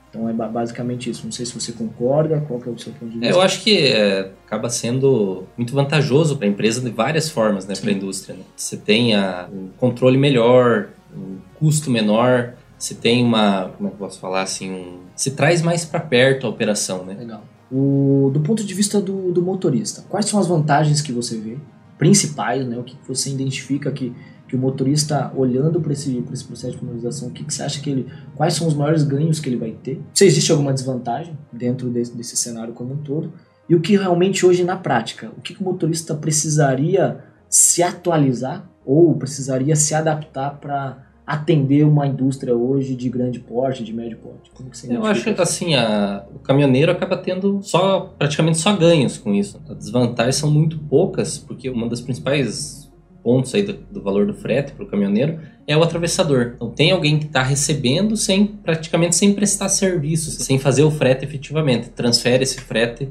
Então 0.09 0.29
é 0.29 0.33
basicamente 0.33 1.11
isso. 1.11 1.25
Não 1.25 1.33
sei 1.33 1.44
se 1.44 1.53
você 1.53 1.73
concorda, 1.73 2.41
qual 2.47 2.59
que 2.59 2.69
é 2.69 2.73
o 2.73 2.79
seu 2.79 2.93
ponto 2.93 3.11
de 3.11 3.19
vista? 3.19 3.27
É, 3.27 3.33
eu 3.33 3.43
acho 3.43 3.62
que 3.62 3.88
é, 3.88 4.31
acaba 4.47 4.71
sendo 4.71 5.44
muito 5.59 5.75
vantajoso 5.75 6.37
para 6.37 6.47
a 6.47 6.49
empresa 6.49 6.81
de 6.81 6.91
várias 6.91 7.29
formas, 7.29 7.67
né, 7.67 7.75
para 7.75 7.91
a 7.91 7.93
indústria. 7.93 8.37
Né? 8.37 8.44
Você 8.56 8.77
tem 8.79 9.15
a, 9.15 9.47
um 9.53 9.69
controle 9.77 10.17
melhor, 10.17 10.88
um 11.15 11.38
custo 11.59 11.91
menor, 11.91 12.55
se 12.78 12.94
tem 12.94 13.25
uma, 13.25 13.70
como 13.76 13.88
é 13.88 13.90
que 13.90 13.96
eu 13.96 13.99
posso 13.99 14.19
falar 14.20 14.43
assim, 14.43 14.70
um, 14.70 15.00
se 15.14 15.31
traz 15.31 15.62
mais 15.62 15.84
para 15.84 16.00
perto 16.00 16.46
a 16.46 16.50
operação, 16.50 17.05
né? 17.05 17.14
Legal. 17.14 17.43
O, 17.70 18.31
do 18.32 18.40
ponto 18.40 18.64
de 18.64 18.75
vista 18.75 19.00
do, 19.00 19.32
do 19.32 19.43
motorista, 19.43 20.05
quais 20.08 20.26
são 20.26 20.38
as 20.38 20.46
vantagens 20.46 21.00
que 21.00 21.12
você 21.12 21.38
vê, 21.38 21.56
principais, 21.99 22.66
né? 22.66 22.78
O 22.78 22.85
que 22.85 22.97
você 23.09 23.30
identifica 23.30 23.90
que, 23.90 24.14
que 24.47 24.54
o 24.54 24.59
motorista, 24.59 25.33
olhando 25.35 25.80
para 25.80 25.92
esse, 25.92 26.23
esse 26.33 26.45
processo 26.45 26.75
de 26.75 26.78
finalização, 26.78 27.28
o 27.28 27.30
que, 27.30 27.45
que 27.45 27.52
você 27.52 27.62
acha 27.62 27.80
que 27.80 27.90
ele, 27.90 28.06
quais 28.35 28.54
são 28.54 28.68
os 28.68 28.75
maiores 28.75 29.02
ganhos 29.02 29.40
que 29.40 29.49
ele 29.49 29.56
vai 29.56 29.73
ter? 29.73 30.00
Se 30.14 30.25
existe 30.25 30.52
alguma 30.52 30.73
desvantagem 30.73 31.37
dentro 31.52 31.88
desse, 31.88 32.16
desse 32.16 32.37
cenário 32.37 32.75
como 32.75 32.95
um 32.95 32.99
todo? 32.99 33.33
E 33.68 33.75
o 33.75 33.80
que 33.80 33.97
realmente 33.97 34.47
hoje 34.47 34.62
na 34.62 34.76
prática, 34.76 35.33
o 35.37 35.40
que, 35.40 35.54
que 35.54 35.61
o 35.61 35.64
motorista 35.64 36.14
precisaria 36.14 37.25
se 37.49 37.83
atualizar 37.83 38.68
ou 38.85 39.16
precisaria 39.16 39.75
se 39.75 39.95
adaptar 39.95 40.59
para 40.61 41.04
atender 41.26 41.85
uma 41.85 42.06
indústria 42.06 42.54
hoje 42.54 42.95
de 42.95 43.09
grande 43.09 43.40
porte, 43.40 43.83
de 43.83 43.92
médio 43.92 44.18
porte? 44.18 44.50
Como 44.54 44.71
que 44.71 44.78
você 44.78 44.95
Eu 44.95 45.04
acho 45.04 45.25
que 45.35 45.42
assim, 45.42 45.75
a, 45.75 46.25
o 46.33 46.38
caminhoneiro 46.38 46.92
acaba 46.92 47.16
tendo 47.16 47.61
só 47.62 48.14
praticamente 48.16 48.59
só 48.59 48.76
ganhos 48.76 49.18
com 49.18 49.35
isso. 49.35 49.61
As 49.68 49.76
desvantagens 49.76 50.37
são 50.37 50.50
muito 50.50 50.78
poucas, 50.78 51.37
porque 51.37 51.68
uma 51.68 51.88
das 51.88 52.00
principais 52.00 52.87
pontos 53.25 53.52
aí 53.56 53.62
do, 53.62 53.73
do 53.73 54.00
valor 54.00 54.25
do 54.25 54.35
frete 54.35 54.73
para 54.73 54.85
o 54.85 54.87
caminhoneiro 54.87 55.40
é 55.66 55.76
o 55.76 55.83
atravessador. 55.83 56.52
Então 56.54 56.71
tem 56.71 56.92
alguém 56.92 57.18
que 57.18 57.26
está 57.26 57.42
recebendo 57.42 58.16
sem 58.16 58.47
praticamente 58.47 59.16
sem 59.16 59.35
prestar 59.35 59.68
serviço, 59.68 60.30
sem 60.30 60.61
fazer 60.61 60.85
o 60.85 60.92
frete 60.92 61.25
efetivamente. 61.25 61.88
Transfere 61.88 62.45
esse 62.45 62.61
frete 62.61 63.09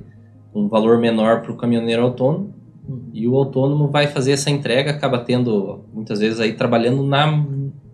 com 0.53 0.61
um 0.61 0.67
valor 0.69 0.99
menor 0.99 1.41
para 1.41 1.51
o 1.51 1.57
caminhoneiro 1.57 2.01
autônomo 2.01 2.53
uhum. 2.87 3.09
e 3.11 3.27
o 3.27 3.35
autônomo 3.35 3.89
vai 3.89 4.07
fazer 4.07 4.31
essa 4.31 4.49
entrega, 4.49 4.91
acaba 4.91 5.19
tendo 5.19 5.83
muitas 5.93 6.19
vezes 6.19 6.39
aí 6.39 6.53
trabalhando 6.53 7.03
na 7.03 7.45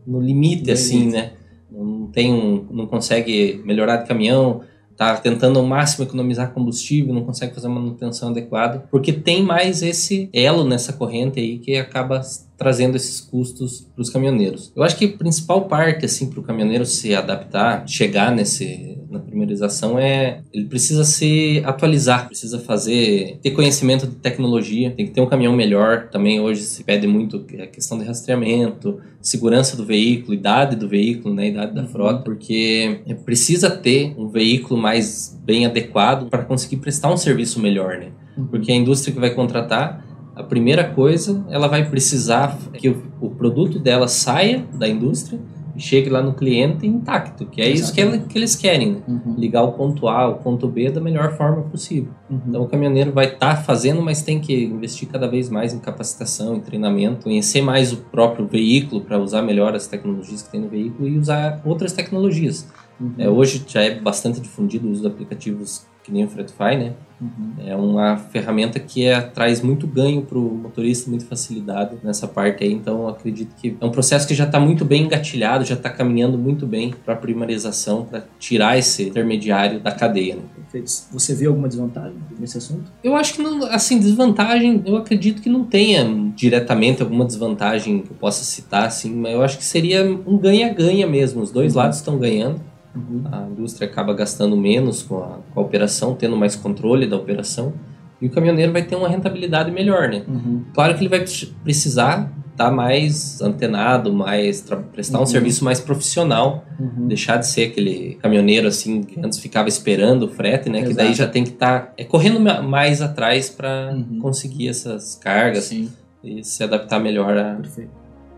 no 0.05 0.19
limite, 0.19 0.67
no 0.67 0.73
assim, 0.73 0.99
limite. 0.99 1.17
né? 1.17 1.31
Não 1.71 2.07
tem 2.07 2.33
um, 2.33 2.65
não 2.69 2.85
consegue 2.85 3.61
melhorar 3.65 3.97
de 3.97 4.07
caminhão, 4.07 4.61
tá 4.97 5.15
tentando 5.17 5.57
ao 5.57 5.65
máximo 5.65 6.05
economizar 6.05 6.51
combustível, 6.53 7.13
não 7.13 7.23
consegue 7.23 7.55
fazer 7.55 7.67
uma 7.67 7.79
manutenção 7.79 8.29
adequada, 8.29 8.85
porque 8.91 9.11
tem 9.11 9.41
mais 9.41 9.81
esse 9.81 10.29
elo 10.33 10.63
nessa 10.63 10.93
corrente 10.93 11.39
aí 11.39 11.57
que 11.57 11.75
acaba 11.75 12.21
trazendo 12.61 12.95
esses 12.95 13.19
custos 13.19 13.87
para 13.95 14.03
os 14.03 14.09
caminhoneiros. 14.11 14.71
Eu 14.75 14.83
acho 14.83 14.95
que 14.95 15.05
a 15.05 15.17
principal 15.17 15.65
parte 15.65 16.05
assim 16.05 16.29
para 16.29 16.39
o 16.39 16.43
caminhoneiro 16.43 16.85
se 16.85 17.15
adaptar, 17.15 17.87
chegar 17.87 18.31
nesse 18.31 18.99
na 19.09 19.19
primarização 19.19 19.97
é 19.99 20.41
ele 20.53 20.65
precisa 20.65 21.03
se 21.03 21.61
atualizar, 21.65 22.27
precisa 22.27 22.59
fazer 22.59 23.39
ter 23.41 23.49
conhecimento 23.51 24.05
de 24.05 24.15
tecnologia, 24.15 24.91
tem 24.91 25.07
que 25.07 25.11
ter 25.11 25.21
um 25.21 25.25
caminhão 25.25 25.53
melhor. 25.53 26.07
Também 26.09 26.39
hoje 26.39 26.61
se 26.61 26.83
pede 26.83 27.07
muito 27.07 27.43
a 27.59 27.65
questão 27.65 27.97
de 27.97 28.05
rastreamento, 28.05 29.01
segurança 29.19 29.75
do 29.75 29.83
veículo, 29.83 30.35
idade 30.35 30.75
do 30.75 30.87
veículo, 30.87 31.33
né, 31.33 31.47
idade 31.47 31.73
da 31.73 31.81
uhum. 31.81 31.87
frota, 31.87 32.23
porque 32.23 33.01
precisa 33.25 33.71
ter 33.71 34.13
um 34.17 34.29
veículo 34.29 34.79
mais 34.79 35.37
bem 35.43 35.65
adequado 35.65 36.29
para 36.29 36.43
conseguir 36.43 36.77
prestar 36.77 37.11
um 37.11 37.17
serviço 37.17 37.59
melhor, 37.59 37.97
né? 37.97 38.11
Uhum. 38.37 38.45
Porque 38.45 38.71
a 38.71 38.75
indústria 38.75 39.13
que 39.13 39.19
vai 39.19 39.31
contratar 39.31 40.10
a 40.41 40.43
primeira 40.43 40.83
coisa, 40.83 41.45
ela 41.49 41.67
vai 41.67 41.89
precisar 41.89 42.57
que 42.73 42.89
o, 42.89 43.03
o 43.21 43.29
produto 43.29 43.79
dela 43.79 44.07
saia 44.07 44.65
da 44.73 44.87
indústria 44.87 45.39
e 45.75 45.81
chegue 45.81 46.09
lá 46.09 46.21
no 46.21 46.33
cliente 46.33 46.85
intacto, 46.85 47.45
que 47.45 47.61
é 47.61 47.69
Exatamente. 47.69 47.81
isso 47.81 47.93
que, 47.93 48.01
ela, 48.01 48.17
que, 48.17 48.37
eles 48.37 48.55
querem, 48.55 48.91
né? 48.93 49.01
uhum. 49.07 49.35
ligar 49.37 49.63
o 49.63 49.71
ponto 49.71 50.07
A 50.07 50.23
ao 50.23 50.35
ponto 50.35 50.67
B 50.67 50.89
da 50.89 50.99
melhor 50.99 51.37
forma 51.37 51.61
possível. 51.63 52.11
Uhum. 52.29 52.41
Então 52.47 52.61
o 52.63 52.67
caminhoneiro 52.67 53.11
vai 53.11 53.25
estar 53.25 53.55
tá 53.55 53.61
fazendo, 53.61 54.01
mas 54.01 54.21
tem 54.21 54.39
que 54.39 54.65
investir 54.65 55.07
cada 55.07 55.27
vez 55.27 55.49
mais 55.49 55.73
em 55.73 55.79
capacitação, 55.79 56.55
em 56.55 56.59
treinamento, 56.59 57.23
conhecer 57.23 57.61
mais 57.61 57.93
o 57.93 57.97
próprio 57.97 58.45
veículo 58.47 59.01
para 59.01 59.17
usar 59.17 59.41
melhor 59.41 59.73
as 59.73 59.87
tecnologias 59.87 60.41
que 60.41 60.49
tem 60.49 60.61
no 60.61 60.67
veículo 60.67 61.07
e 61.07 61.17
usar 61.17 61.61
outras 61.63 61.93
tecnologias. 61.93 62.67
Uhum. 62.99 63.13
É, 63.17 63.29
hoje 63.29 63.63
já 63.67 63.81
é 63.81 63.99
bastante 63.99 64.41
difundido 64.41 64.87
o 64.87 64.91
uso 64.91 65.01
de 65.01 65.07
aplicativos 65.07 65.85
que 66.03 66.11
nem 66.11 66.25
o 66.25 66.27
Fretify, 66.27 66.75
né? 66.77 66.93
Uhum. 67.21 67.53
É 67.63 67.75
uma 67.75 68.17
ferramenta 68.17 68.79
que 68.79 69.05
é, 69.05 69.21
traz 69.21 69.61
muito 69.61 69.85
ganho 69.85 70.23
para 70.23 70.39
o 70.39 70.55
motorista, 70.55 71.07
muita 71.07 71.25
facilidade 71.25 71.95
nessa 72.03 72.27
parte 72.27 72.63
aí. 72.63 72.73
Então, 72.73 73.07
acredito 73.07 73.55
que 73.55 73.77
é 73.79 73.85
um 73.85 73.91
processo 73.91 74.27
que 74.27 74.33
já 74.33 74.45
está 74.45 74.59
muito 74.59 74.83
bem 74.83 75.03
engatilhado, 75.03 75.63
já 75.63 75.75
está 75.75 75.89
caminhando 75.89 76.35
muito 76.35 76.65
bem 76.65 76.95
para 77.05 77.13
a 77.13 77.17
primarização, 77.17 78.05
para 78.05 78.23
tirar 78.39 78.77
esse 78.77 79.09
intermediário 79.09 79.79
da 79.79 79.91
cadeia. 79.91 80.37
Né? 80.37 80.41
Perfeito. 80.55 80.91
Você 81.11 81.35
vê 81.35 81.45
alguma 81.45 81.67
desvantagem 81.67 82.17
nesse 82.39 82.57
assunto? 82.57 82.91
Eu 83.03 83.15
acho 83.15 83.35
que 83.35 83.41
não, 83.43 83.65
assim, 83.65 83.99
desvantagem, 83.99 84.81
eu 84.83 84.95
acredito 84.95 85.43
que 85.43 85.49
não 85.49 85.63
tenha 85.63 86.03
diretamente 86.35 87.03
alguma 87.03 87.25
desvantagem 87.25 87.99
que 87.99 88.09
eu 88.09 88.17
possa 88.17 88.43
citar, 88.43 88.87
assim, 88.87 89.13
mas 89.13 89.33
eu 89.33 89.43
acho 89.43 89.59
que 89.59 89.63
seria 89.63 90.03
um 90.25 90.39
ganha-ganha 90.39 91.05
mesmo. 91.05 91.41
Os 91.43 91.51
dois 91.51 91.75
uhum. 91.75 91.81
lados 91.81 91.97
estão 91.97 92.17
ganhando. 92.17 92.70
Uhum. 92.95 93.23
A 93.31 93.47
indústria 93.49 93.87
acaba 93.87 94.13
gastando 94.13 94.55
menos 94.57 95.01
com 95.03 95.17
a, 95.17 95.39
com 95.53 95.59
a, 95.59 95.63
operação, 95.63 96.15
tendo 96.15 96.35
mais 96.35 96.55
controle 96.55 97.07
da 97.07 97.15
operação, 97.15 97.73
e 98.21 98.27
o 98.27 98.29
caminhoneiro 98.29 98.71
vai 98.71 98.83
ter 98.83 98.95
uma 98.95 99.07
rentabilidade 99.07 99.71
melhor, 99.71 100.09
né? 100.09 100.23
Uhum. 100.27 100.63
Claro 100.73 100.93
que 100.93 101.01
ele 101.01 101.09
vai 101.09 101.25
precisar 101.63 102.31
estar 102.51 102.69
tá 102.69 102.71
mais 102.71 103.41
antenado, 103.41 104.13
mais 104.13 104.63
prestar 104.91 105.17
um 105.17 105.21
uhum. 105.21 105.25
serviço 105.25 105.63
mais 105.63 105.79
profissional, 105.79 106.65
uhum. 106.79 107.07
deixar 107.07 107.37
de 107.37 107.47
ser 107.47 107.69
aquele 107.69 108.15
caminhoneiro 108.21 108.67
assim 108.67 109.01
que 109.01 109.19
antes 109.19 109.39
ficava 109.39 109.67
esperando 109.67 110.23
o 110.23 110.27
frete, 110.27 110.69
né? 110.69 110.79
Exato. 110.79 110.91
Que 110.91 110.97
daí 110.97 111.13
já 111.13 111.27
tem 111.27 111.43
que 111.43 111.51
estar 111.51 111.79
tá, 111.87 111.93
é, 111.97 112.03
correndo 112.03 112.39
mais 112.39 113.01
atrás 113.01 113.49
para 113.49 113.93
uhum. 113.93 114.19
conseguir 114.19 114.67
essas 114.67 115.15
cargas 115.15 115.65
Sim. 115.65 115.91
e 116.23 116.43
se 116.43 116.63
adaptar 116.63 116.99
melhor 116.99 117.35
a, 117.37 117.57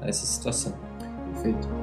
a 0.01 0.07
essa 0.07 0.25
situação. 0.25 0.73
Perfeito. 1.33 1.82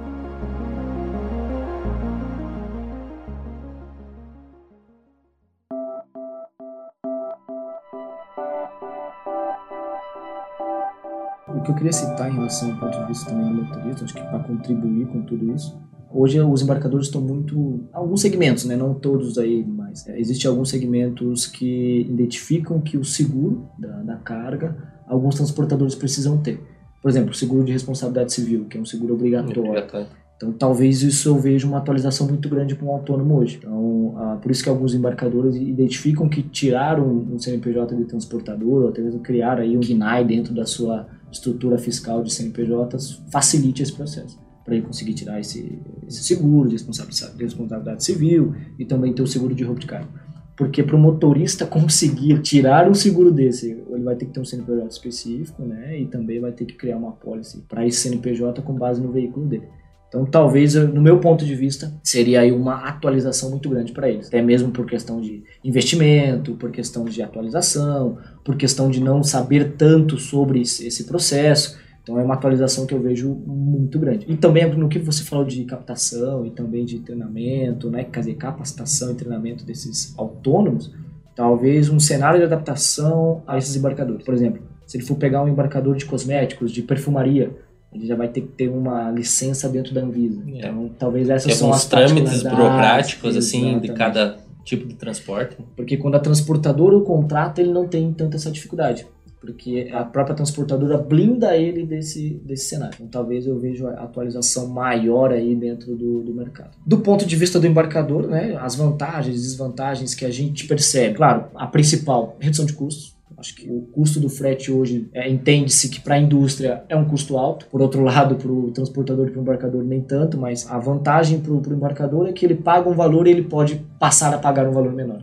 O 11.60 11.62
que 11.62 11.70
eu 11.70 11.74
queria 11.74 11.92
citar 11.92 12.30
em 12.30 12.34
relação 12.34 12.72
ao 12.72 12.78
ponto 12.78 12.98
de 12.98 13.06
vista 13.06 13.30
também 13.30 13.54
do 13.54 13.62
motorista, 13.62 14.04
acho 14.04 14.14
que 14.14 14.22
para 14.22 14.38
contribuir 14.40 15.06
com 15.06 15.22
tudo 15.22 15.54
isso, 15.54 15.78
hoje 16.10 16.40
os 16.40 16.62
embarcadores 16.62 17.06
estão 17.06 17.20
muito 17.20 17.84
alguns 17.92 18.20
segmentos, 18.20 18.64
né, 18.64 18.76
não 18.76 18.94
todos 18.94 19.38
aí, 19.38 19.64
mas 19.64 20.06
é, 20.08 20.18
existem 20.18 20.50
alguns 20.50 20.70
segmentos 20.70 21.46
que 21.46 22.00
identificam 22.08 22.80
que 22.80 22.96
o 22.96 23.04
seguro 23.04 23.68
da, 23.78 24.02
da 24.02 24.16
carga 24.16 24.76
alguns 25.06 25.34
transportadores 25.34 25.94
precisam 25.94 26.38
ter. 26.38 26.60
Por 27.02 27.10
exemplo, 27.10 27.30
o 27.30 27.34
seguro 27.34 27.64
de 27.64 27.72
responsabilidade 27.72 28.32
civil, 28.32 28.66
que 28.66 28.78
é 28.78 28.80
um 28.80 28.84
seguro 28.84 29.14
obrigatório. 29.14 30.06
Então, 30.36 30.52
talvez 30.52 31.02
isso 31.02 31.28
eu 31.28 31.36
veja 31.36 31.66
uma 31.66 31.76
atualização 31.76 32.26
muito 32.26 32.48
grande 32.48 32.74
para 32.74 32.86
um 32.86 32.90
autônomo 32.90 33.36
hoje. 33.36 33.58
Então, 33.58 34.14
ah, 34.16 34.38
por 34.40 34.50
isso 34.50 34.62
que 34.62 34.70
alguns 34.70 34.94
embarcadores 34.94 35.54
identificam 35.54 36.28
que 36.30 36.42
tirar 36.42 36.98
um, 36.98 37.34
um 37.34 37.38
CNPJ 37.38 37.94
de 37.94 38.04
transportador, 38.04 38.84
ou 38.84 38.88
até 38.88 39.02
mesmo 39.02 39.20
criar 39.20 39.58
aí 39.58 39.76
um 39.76 39.80
KNAI 39.80 40.24
dentro 40.24 40.54
da 40.54 40.64
sua 40.64 41.06
estrutura 41.30 41.78
fiscal 41.78 42.22
de 42.22 42.32
CNPJs 42.32 43.22
facilite 43.30 43.82
esse 43.82 43.92
processo 43.92 44.38
para 44.64 44.74
ele 44.74 44.86
conseguir 44.86 45.14
tirar 45.14 45.40
esse, 45.40 45.80
esse 46.06 46.22
seguro 46.22 46.68
de 46.68 46.74
responsabilidade, 46.74 47.36
de 47.36 47.44
responsabilidade 47.44 48.04
civil 48.04 48.54
e 48.78 48.84
também 48.84 49.12
ter 49.12 49.22
o 49.22 49.26
seguro 49.26 49.54
de 49.54 49.64
roubo 49.64 49.80
de 49.80 49.86
carga. 49.86 50.08
Porque 50.56 50.82
para 50.82 50.94
o 50.94 50.98
motorista 50.98 51.64
conseguir 51.66 52.40
tirar 52.42 52.88
um 52.88 52.94
seguro 52.94 53.32
desse, 53.32 53.70
ele 53.70 54.02
vai 54.02 54.14
ter 54.14 54.26
que 54.26 54.32
ter 54.32 54.40
um 54.40 54.44
CNPJ 54.44 54.86
específico, 54.88 55.62
né? 55.62 55.98
E 55.98 56.06
também 56.06 56.38
vai 56.38 56.52
ter 56.52 56.66
que 56.66 56.74
criar 56.74 56.98
uma 56.98 57.12
pólice 57.12 57.62
para 57.66 57.86
esse 57.86 58.02
CNPJ 58.02 58.60
com 58.60 58.74
base 58.74 59.00
no 59.00 59.10
veículo 59.10 59.46
dele. 59.46 59.66
Então, 60.10 60.26
talvez, 60.26 60.74
no 60.74 61.00
meu 61.00 61.20
ponto 61.20 61.46
de 61.46 61.54
vista, 61.54 61.94
seria 62.02 62.40
aí 62.40 62.50
uma 62.50 62.88
atualização 62.88 63.48
muito 63.48 63.70
grande 63.70 63.92
para 63.92 64.10
eles. 64.10 64.26
Até 64.26 64.42
mesmo 64.42 64.72
por 64.72 64.84
questão 64.84 65.20
de 65.20 65.44
investimento, 65.64 66.56
por 66.56 66.72
questão 66.72 67.04
de 67.04 67.22
atualização, 67.22 68.18
por 68.44 68.56
questão 68.56 68.90
de 68.90 69.00
não 69.00 69.22
saber 69.22 69.74
tanto 69.78 70.18
sobre 70.18 70.60
esse 70.60 71.04
processo. 71.04 71.78
Então, 72.02 72.18
é 72.18 72.24
uma 72.24 72.34
atualização 72.34 72.86
que 72.86 72.94
eu 72.94 73.00
vejo 73.00 73.30
muito 73.46 74.00
grande. 74.00 74.26
E 74.28 74.36
também 74.36 74.68
no 74.74 74.88
que 74.88 74.98
você 74.98 75.22
falou 75.22 75.44
de 75.44 75.62
captação 75.64 76.44
e 76.44 76.50
também 76.50 76.84
de 76.84 76.98
treinamento, 76.98 77.88
né? 77.88 78.02
Quer 78.02 78.20
dizer, 78.20 78.34
capacitação 78.34 79.12
e 79.12 79.14
treinamento 79.14 79.64
desses 79.64 80.12
autônomos, 80.18 80.92
talvez 81.36 81.88
um 81.88 82.00
cenário 82.00 82.40
de 82.40 82.46
adaptação 82.46 83.44
a 83.46 83.56
esses 83.56 83.76
embarcadores. 83.76 84.24
Por 84.24 84.34
exemplo, 84.34 84.60
se 84.84 84.96
ele 84.96 85.04
for 85.04 85.14
pegar 85.14 85.40
um 85.40 85.46
embarcador 85.46 85.94
de 85.94 86.04
cosméticos, 86.04 86.72
de 86.72 86.82
perfumaria, 86.82 87.56
ele 87.92 88.06
já 88.06 88.14
vai 88.14 88.28
ter 88.28 88.42
que 88.42 88.48
ter 88.48 88.68
uma 88.68 89.10
licença 89.10 89.68
dentro 89.68 89.92
da 89.92 90.00
Anvisa. 90.00 90.42
É. 90.46 90.58
Então, 90.58 90.90
talvez 90.98 91.28
essas 91.28 91.54
são 91.54 91.72
as 91.72 91.86
trâmites 91.86 92.42
burocráticos 92.42 93.36
assim 93.36 93.78
de 93.80 93.92
cada 93.92 94.38
tipo 94.64 94.86
de 94.86 94.94
transporte. 94.94 95.56
Porque 95.74 95.96
quando 95.96 96.14
a 96.14 96.20
transportadora 96.20 96.96
o 96.96 97.02
contrata, 97.02 97.60
ele 97.60 97.72
não 97.72 97.88
tem 97.88 98.12
tanta 98.12 98.36
essa 98.36 98.50
dificuldade. 98.50 99.06
Porque 99.40 99.88
a 99.92 100.04
própria 100.04 100.36
transportadora 100.36 100.98
blinda 100.98 101.56
ele 101.56 101.86
desse, 101.86 102.40
desse 102.44 102.68
cenário. 102.68 102.94
Então, 102.96 103.08
talvez 103.08 103.46
eu 103.46 103.58
veja 103.58 103.88
a 103.88 104.04
atualização 104.04 104.68
maior 104.68 105.32
aí 105.32 105.56
dentro 105.56 105.96
do, 105.96 106.22
do 106.22 106.34
mercado. 106.34 106.76
Do 106.86 106.98
ponto 106.98 107.24
de 107.24 107.36
vista 107.36 107.58
do 107.58 107.66
embarcador, 107.66 108.28
né, 108.28 108.56
as 108.60 108.76
vantagens 108.76 109.36
e 109.36 109.40
desvantagens 109.40 110.14
que 110.14 110.26
a 110.26 110.30
gente 110.30 110.66
percebe. 110.66 111.14
Claro, 111.14 111.46
a 111.54 111.66
principal, 111.66 112.36
redução 112.38 112.66
de 112.66 112.74
custos 112.74 113.18
Acho 113.36 113.54
que 113.54 113.70
o 113.70 113.82
custo 113.92 114.20
do 114.20 114.28
frete 114.28 114.70
hoje 114.70 115.08
é, 115.12 115.28
entende-se 115.28 115.88
que 115.88 116.00
para 116.00 116.14
a 116.14 116.18
indústria 116.18 116.84
é 116.88 116.96
um 116.96 117.04
custo 117.04 117.38
alto. 117.38 117.66
Por 117.66 117.80
outro 117.80 118.02
lado, 118.04 118.36
para 118.36 118.50
o 118.50 118.70
transportador 118.70 119.28
e 119.28 119.30
para 119.30 119.38
o 119.38 119.42
embarcador 119.42 119.82
nem 119.82 120.00
tanto, 120.00 120.38
mas 120.38 120.70
a 120.70 120.78
vantagem 120.78 121.40
para 121.40 121.52
o 121.52 121.72
embarcador 121.72 122.28
é 122.28 122.32
que 122.32 122.44
ele 122.44 122.54
paga 122.54 122.88
um 122.88 122.94
valor 122.94 123.26
e 123.26 123.30
ele 123.30 123.42
pode 123.42 123.84
passar 123.98 124.34
a 124.34 124.38
pagar 124.38 124.68
um 124.68 124.72
valor 124.72 124.92
menor. 124.92 125.22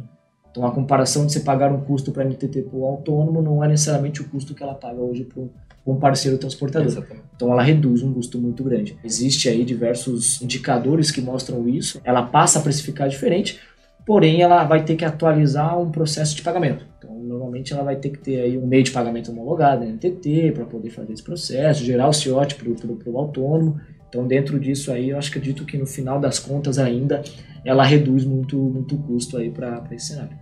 Então 0.50 0.66
a 0.66 0.72
comparação 0.72 1.26
de 1.26 1.34
você 1.34 1.42
pagar 1.42 1.72
um 1.72 1.82
custo 1.82 2.12
para 2.12 2.24
a 2.24 2.26
NTT 2.26 2.64
para 2.64 2.78
o 2.78 2.86
autônomo 2.86 3.44
não 3.44 3.64
é 3.64 3.68
necessariamente 3.68 4.22
o 4.22 4.26
custo 4.28 4.56
que 4.56 4.64
ela 4.64 4.74
paga 4.74 5.00
hoje 5.00 5.24
para 5.24 5.44
um 5.86 6.00
parceiro 6.00 6.38
transportador. 6.38 6.88
Exatamente. 6.88 7.26
Então 7.36 7.52
ela 7.52 7.62
reduz 7.62 8.02
um 8.02 8.12
custo 8.12 8.40
muito 8.40 8.64
grande. 8.64 8.98
Existe 9.04 9.48
aí 9.50 9.64
diversos 9.64 10.42
indicadores 10.42 11.12
que 11.12 11.22
mostram 11.22 11.70
isso. 11.70 12.02
Ela 12.04 12.24
passa 12.24 12.58
a 12.58 12.62
precificar 12.64 13.08
diferente, 13.08 13.60
porém 14.08 14.42
ela 14.42 14.64
vai 14.64 14.86
ter 14.86 14.96
que 14.96 15.04
atualizar 15.04 15.78
um 15.78 15.92
processo 15.92 16.34
de 16.34 16.42
pagamento. 16.42 16.86
Então, 16.98 17.14
normalmente 17.20 17.74
ela 17.74 17.84
vai 17.84 17.98
ter 17.98 18.10
que 18.10 18.18
ter 18.18 18.40
aí 18.40 18.58
um 18.58 18.66
meio 18.66 18.82
de 18.82 18.92
pagamento 18.92 19.30
homologado, 19.32 19.84
NTT, 19.84 20.54
para 20.54 20.66
poder 20.66 20.90
fazer 20.92 21.12
esse 21.12 21.22
processo, 21.22 21.84
gerar 21.84 22.08
o 22.08 22.14
CIOT 22.14 22.56
para 22.56 23.12
o 23.12 23.18
autônomo. 23.18 23.82
Então, 24.08 24.26
dentro 24.26 24.58
disso 24.58 24.94
aí, 24.94 25.10
eu 25.10 25.18
acho 25.18 25.30
que 25.30 25.38
acredito 25.38 25.66
que 25.66 25.78
no 25.78 25.86
final 25.86 26.22
das 26.22 26.40
contas 26.40 26.80
ainda 26.80 27.22
ela 27.66 27.84
reduz 27.84 28.24
muito, 28.24 28.58
muito 28.58 28.96
o 28.96 29.00
custo 29.00 29.36
aí 29.36 29.52
para 29.52 29.84
esse 29.92 30.14
cenário. 30.14 30.38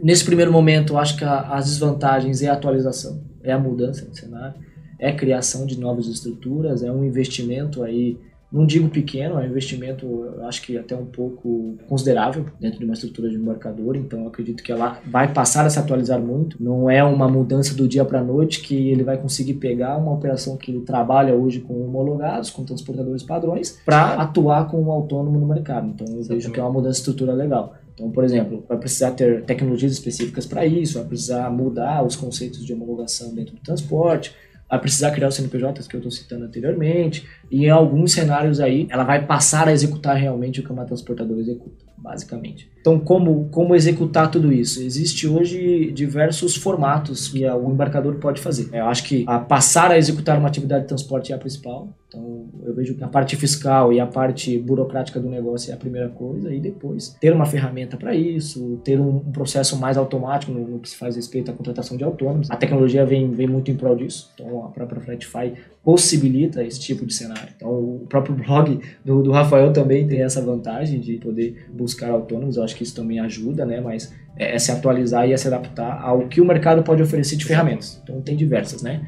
Nesse 0.00 0.24
primeiro 0.24 0.52
momento, 0.52 0.92
eu 0.92 0.98
acho 0.98 1.16
que 1.16 1.24
a, 1.24 1.40
as 1.40 1.64
desvantagens 1.64 2.42
é 2.42 2.48
a 2.48 2.52
atualização, 2.52 3.24
é 3.42 3.52
a 3.52 3.58
mudança 3.58 4.04
no 4.04 4.14
cenário, 4.14 4.54
é 5.00 5.08
a 5.08 5.16
criação 5.16 5.66
de 5.66 5.80
novas 5.80 6.06
estruturas, 6.06 6.84
é 6.84 6.92
um 6.92 7.04
investimento 7.04 7.82
aí 7.82 8.16
não 8.52 8.66
digo 8.66 8.88
pequeno, 8.88 9.38
é 9.38 9.44
um 9.44 9.46
investimento, 9.46 10.34
acho 10.42 10.62
que 10.62 10.76
até 10.76 10.94
um 10.94 11.06
pouco 11.06 11.76
considerável 11.88 12.44
dentro 12.60 12.78
de 12.78 12.84
uma 12.84 12.94
estrutura 12.94 13.30
de 13.30 13.36
embarcador, 13.36 13.96
então 13.96 14.26
acredito 14.26 14.62
que 14.62 14.70
ela 14.70 15.00
vai 15.06 15.32
passar 15.32 15.64
a 15.64 15.70
se 15.70 15.78
atualizar 15.78 16.20
muito. 16.20 16.62
Não 16.62 16.90
é 16.90 17.02
uma 17.02 17.28
mudança 17.28 17.74
do 17.74 17.88
dia 17.88 18.04
para 18.04 18.20
a 18.20 18.24
noite 18.24 18.60
que 18.60 18.90
ele 18.90 19.02
vai 19.02 19.16
conseguir 19.16 19.54
pegar 19.54 19.96
uma 19.96 20.12
operação 20.12 20.56
que 20.56 20.70
ele 20.70 20.80
trabalha 20.80 21.34
hoje 21.34 21.60
com 21.60 21.82
homologados, 21.82 22.50
com 22.50 22.64
transportadores 22.64 23.22
padrões, 23.22 23.78
para 23.84 24.14
atuar 24.14 24.68
com 24.68 24.82
um 24.82 24.90
autônomo 24.90 25.40
no 25.40 25.46
mercado. 25.46 25.88
Então 25.88 26.06
eu 26.14 26.22
vejo 26.22 26.50
que 26.52 26.60
é 26.60 26.62
uma 26.62 26.72
mudança 26.72 26.94
de 26.94 26.98
estrutura 26.98 27.32
legal. 27.32 27.74
Então, 27.94 28.10
por 28.10 28.24
exemplo, 28.24 28.64
vai 28.68 28.78
precisar 28.78 29.12
ter 29.12 29.44
tecnologias 29.44 29.92
específicas 29.92 30.46
para 30.46 30.66
isso, 30.66 30.98
vai 30.98 31.06
precisar 31.06 31.50
mudar 31.50 32.04
os 32.04 32.16
conceitos 32.16 32.64
de 32.64 32.72
homologação 32.72 33.34
dentro 33.34 33.54
do 33.54 33.60
transporte, 33.60 34.34
vai 34.72 34.80
precisar 34.80 35.10
criar 35.10 35.28
os 35.28 35.34
CNPJs 35.34 35.86
que 35.86 35.94
eu 35.94 35.98
estou 35.98 36.10
citando 36.10 36.46
anteriormente, 36.46 37.28
e 37.50 37.66
em 37.66 37.68
alguns 37.68 38.12
cenários 38.12 38.58
aí 38.58 38.86
ela 38.90 39.04
vai 39.04 39.26
passar 39.26 39.68
a 39.68 39.72
executar 39.72 40.16
realmente 40.16 40.60
o 40.60 40.64
que 40.64 40.72
uma 40.72 40.86
transportadora 40.86 41.38
executa, 41.38 41.84
basicamente. 41.98 42.70
Então, 42.82 42.98
como, 42.98 43.48
como 43.50 43.76
executar 43.76 44.28
tudo 44.28 44.52
isso? 44.52 44.82
Existe 44.82 45.28
hoje 45.28 45.92
diversos 45.92 46.56
formatos 46.56 47.28
que 47.28 47.46
o 47.46 47.70
embarcador 47.70 48.16
pode 48.16 48.40
fazer. 48.40 48.68
Eu 48.72 48.86
acho 48.86 49.04
que 49.04 49.24
a 49.28 49.38
passar 49.38 49.92
a 49.92 49.96
executar 49.96 50.36
uma 50.36 50.48
atividade 50.48 50.82
de 50.82 50.88
transporte 50.88 51.32
é 51.32 51.36
a 51.36 51.38
principal. 51.38 51.96
Então, 52.08 52.46
eu 52.62 52.74
vejo 52.74 52.94
que 52.94 53.02
a 53.02 53.08
parte 53.08 53.36
fiscal 53.36 53.90
e 53.90 53.98
a 53.98 54.06
parte 54.06 54.58
burocrática 54.58 55.18
do 55.18 55.30
negócio 55.30 55.70
é 55.70 55.74
a 55.74 55.78
primeira 55.78 56.10
coisa, 56.10 56.52
e 56.52 56.60
depois 56.60 57.16
ter 57.18 57.32
uma 57.32 57.46
ferramenta 57.46 57.96
para 57.96 58.14
isso, 58.14 58.78
ter 58.84 59.00
um, 59.00 59.16
um, 59.16 59.32
processo 59.32 59.78
mais 59.78 59.96
automático 59.96 60.52
no, 60.52 60.66
no, 60.66 60.78
que 60.78 60.90
se 60.90 60.96
faz 60.96 61.16
respeito 61.16 61.50
à 61.50 61.54
contratação 61.54 61.96
de 61.96 62.04
autônomos. 62.04 62.50
A 62.50 62.56
tecnologia 62.56 63.06
vem, 63.06 63.30
vem 63.30 63.46
muito 63.46 63.70
em 63.70 63.76
prol 63.76 63.96
disso. 63.96 64.30
Então, 64.34 64.66
a 64.66 64.68
própria 64.68 65.00
Fletify 65.00 65.54
possibilita 65.82 66.62
esse 66.62 66.78
tipo 66.78 67.06
de 67.06 67.14
cenário. 67.14 67.48
Então, 67.56 67.70
o 67.70 68.06
próprio 68.08 68.34
blog 68.36 68.78
do, 69.04 69.22
do, 69.22 69.32
Rafael 69.32 69.72
também 69.72 70.06
tem 70.06 70.22
essa 70.22 70.40
vantagem 70.40 71.00
de 71.00 71.16
poder 71.16 71.66
buscar 71.72 72.10
autônomos. 72.10 72.56
Eu 72.56 72.62
acho 72.62 72.71
que 72.74 72.82
isso 72.82 72.94
também 72.94 73.20
ajuda, 73.20 73.64
né? 73.64 73.80
Mas 73.80 74.12
é, 74.36 74.54
é 74.54 74.58
se 74.58 74.70
atualizar 74.70 75.28
e 75.28 75.32
é 75.32 75.36
se 75.36 75.46
adaptar 75.46 76.00
ao 76.02 76.28
que 76.28 76.40
o 76.40 76.44
mercado 76.44 76.82
pode 76.82 77.02
oferecer 77.02 77.36
de 77.36 77.44
ferramentas. 77.44 78.00
Então, 78.02 78.20
tem 78.20 78.36
diversas, 78.36 78.82
né? 78.82 79.00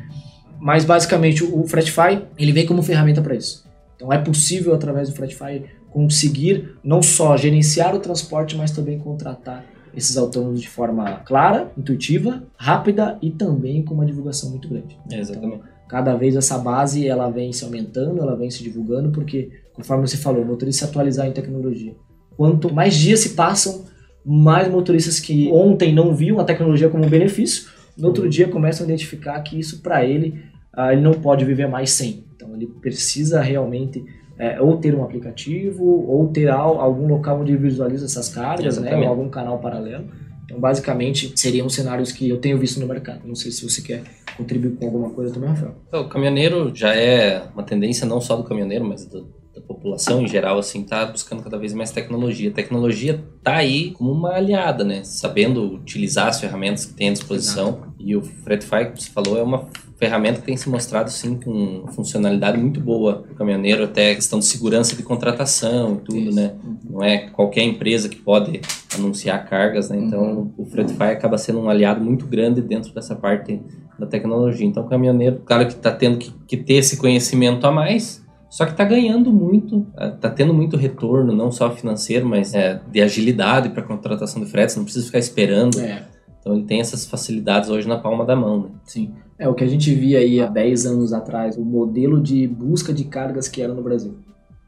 Mas, 0.61 0.85
basicamente, 0.85 1.44
o 1.44 1.66
Fretify, 1.66 2.23
ele 2.38 2.52
vem 2.52 2.66
como 2.66 2.83
ferramenta 2.83 3.21
para 3.21 3.35
isso. 3.35 3.64
Então, 3.97 4.12
é 4.12 4.18
possível, 4.18 4.75
através 4.75 5.09
do 5.09 5.14
Fretify, 5.14 5.62
conseguir 5.90 6.76
não 6.83 7.02
só 7.02 7.37
gerenciar 7.37 7.94
o 7.94 8.00
transporte, 8.00 8.56
mas 8.56 8.71
também 8.71 8.99
contratar 8.99 9.64
esses 9.97 10.16
autônomos 10.16 10.61
de 10.61 10.68
forma 10.68 11.21
clara, 11.25 11.73
intuitiva, 11.78 12.42
rápida 12.56 13.16
e 13.23 13.30
também 13.30 13.85
com 13.85 13.94
uma 13.94 14.04
divulgação 14.04 14.50
muito 14.50 14.68
grande. 14.68 14.99
É, 15.11 15.21
exatamente. 15.21 15.56
Então, 15.56 15.68
cada 15.88 16.14
vez 16.16 16.35
essa 16.35 16.59
base 16.59 17.06
ela 17.06 17.30
vem 17.30 17.52
se 17.52 17.64
aumentando, 17.64 18.21
ela 18.21 18.35
vem 18.35 18.50
se 18.50 18.62
divulgando, 18.62 19.11
porque, 19.12 19.50
conforme 19.73 20.06
você 20.06 20.16
falou, 20.16 20.42
o 20.42 20.47
motorista 20.47 20.85
se 20.85 20.90
atualizar 20.90 21.26
em 21.26 21.33
tecnologia. 21.33 21.94
Quanto 22.37 22.73
mais 22.73 22.95
dias 22.95 23.21
se 23.21 23.31
passam, 23.31 23.85
mais 24.25 24.71
motoristas 24.71 25.21
que 25.21 25.50
ontem 25.53 25.93
não 25.93 26.14
viam 26.14 26.41
a 26.41 26.45
tecnologia 26.45 26.88
como 26.88 27.05
um 27.05 27.09
benefício, 27.09 27.69
no 27.97 28.09
outro 28.09 28.29
dia 28.29 28.49
começam 28.49 28.85
a 28.85 28.88
identificar 28.88 29.41
que 29.41 29.59
isso 29.59 29.81
para 29.81 30.05
ele, 30.05 30.43
uh, 30.76 30.91
ele 30.91 31.00
não 31.00 31.14
pode 31.14 31.45
viver 31.45 31.69
mais 31.69 31.91
sem. 31.91 32.25
Então 32.35 32.55
ele 32.55 32.67
precisa 32.67 33.41
realmente 33.41 34.05
é, 34.38 34.61
ou 34.61 34.76
ter 34.79 34.95
um 34.95 35.05
aplicativo, 35.05 35.85
ou 35.85 36.29
ter 36.29 36.49
algum 36.50 37.07
local 37.07 37.41
onde 37.41 37.57
visualiza 37.57 38.07
essas 38.07 38.29
cargas, 38.29 38.79
né, 38.79 38.97
ou 38.97 39.07
algum 39.07 39.29
canal 39.29 39.59
paralelo. 39.59 40.07
Então, 40.45 40.59
basicamente, 40.59 41.33
seriam 41.37 41.69
cenários 41.69 42.12
que 42.12 42.29
eu 42.29 42.38
tenho 42.38 42.59
visto 42.59 42.79
no 42.79 42.87
mercado. 42.87 43.21
Não 43.25 43.35
sei 43.35 43.50
se 43.50 43.69
você 43.69 43.81
quer 43.81 44.03
contribuir 44.37 44.73
com 44.73 44.87
alguma 44.87 45.11
coisa 45.11 45.33
também, 45.33 45.49
Rafael. 45.49 45.75
Então, 45.88 46.03
o 46.03 46.09
caminhoneiro 46.09 46.73
já 46.75 46.95
é 46.95 47.45
uma 47.55 47.62
tendência 47.62 48.07
não 48.07 48.21
só 48.21 48.37
do 48.37 48.45
caminhoneiro, 48.45 48.85
mas 48.85 49.07
do, 49.07 49.26
da 49.55 49.61
população 49.61 50.23
em 50.23 50.29
geral, 50.29 50.59
assim, 50.59 50.83
tá 50.83 51.07
buscando 51.07 51.43
cada 51.43 51.57
vez 51.57 51.73
mais 51.73 51.91
tecnologia. 51.93 52.51
A 52.51 52.53
tecnologia 52.53 53.23
tá 53.43 53.57
aí 53.57 53.93
como 53.93 54.11
uma 54.11 54.31
aliada, 54.31 54.83
né? 54.83 55.05
Sabendo 55.05 55.75
utilizar 55.75 56.29
as 56.29 56.41
ferramentas 56.41 56.85
que 56.85 56.95
tem 56.95 57.11
à 57.11 57.13
disposição. 57.13 57.69
Exato. 57.69 57.95
E 57.99 58.17
o 58.17 58.23
Fretify, 58.23 58.91
que 58.93 59.03
você 59.03 59.11
falou, 59.11 59.39
é 59.39 59.43
uma 59.43 59.69
ferramenta 59.97 60.41
que 60.41 60.47
tem 60.47 60.57
se 60.57 60.69
mostrado 60.69 61.11
sim 61.11 61.37
com 61.37 61.87
funcionalidade 61.93 62.59
muito 62.59 62.81
boa 62.81 63.23
para 63.23 63.33
o 63.33 63.35
caminhoneiro, 63.37 63.85
até 63.85 64.15
questão 64.15 64.39
de 64.39 64.45
segurança 64.45 64.97
de 64.97 65.03
contratação 65.03 65.95
e 65.95 66.05
tudo, 66.05 66.19
Isso. 66.19 66.37
né? 66.37 66.55
Não 66.83 67.03
é 67.03 67.29
qualquer 67.31 67.63
empresa 67.63 68.09
que 68.09 68.17
pode 68.17 68.61
anunciar 68.95 69.49
cargas, 69.49 69.89
né? 69.91 69.99
Então 69.99 70.21
uhum. 70.21 70.53
o 70.59 70.65
Fretify 70.65 71.05
acaba 71.05 71.39
sendo 71.39 71.61
um 71.61 71.69
aliado 71.69 72.05
muito 72.05 72.27
grande 72.27 72.61
dentro 72.61 72.93
dessa 72.93 73.15
parte 73.15 73.61
da 73.99 74.07
tecnologia. 74.07 74.67
Então 74.67 74.85
o 74.85 74.89
caminhoneiro, 74.89 75.41
claro 75.45 75.67
que 75.67 75.75
está 75.75 75.93
tendo 75.93 76.19
que, 76.19 76.33
que 76.47 76.57
ter 76.57 76.75
esse 76.75 76.97
conhecimento 76.97 77.65
a 77.67 77.71
mais, 77.71 78.24
só 78.55 78.65
que 78.65 78.71
está 78.71 78.85
ganhando 78.85 79.33
muito, 79.33 79.85
está 79.99 80.31
tendo 80.31 80.55
muito 80.55 80.77
retorno, 80.77 81.35
não 81.35 81.51
só 81.51 81.73
financeiro, 81.73 82.25
mas 82.25 82.55
é, 82.55 82.81
de 82.89 83.03
agilidade 83.03 83.71
para 83.71 83.83
contratação 83.83 84.41
de 84.41 84.49
fretes, 84.49 84.77
não 84.77 84.85
precisa 84.85 85.07
ficar 85.07 85.19
esperando. 85.19 85.81
É. 85.81 86.05
Então 86.39 86.55
ele 86.55 86.63
tem 86.63 86.81
essas 86.81 87.05
facilidades 87.05 87.69
hoje 87.69 87.89
na 87.89 87.99
palma 87.99 88.25
da 88.25 88.37
mão. 88.37 88.61
Né? 88.61 88.69
Sim. 88.85 89.13
É 89.41 89.49
o 89.49 89.55
que 89.55 89.65
a 89.65 89.67
gente 89.67 89.93
via 89.93 90.21
aí 90.21 90.41
há 90.41 90.47
10 90.47 90.87
anos 90.87 91.13
atrás, 91.13 91.57
o 91.57 91.65
modelo 91.65 92.21
de 92.21 92.47
busca 92.47 92.93
de 92.93 93.03
cargas 93.03 93.49
que 93.49 93.61
era 93.61 93.75
no 93.75 93.83
Brasil. 93.83 94.19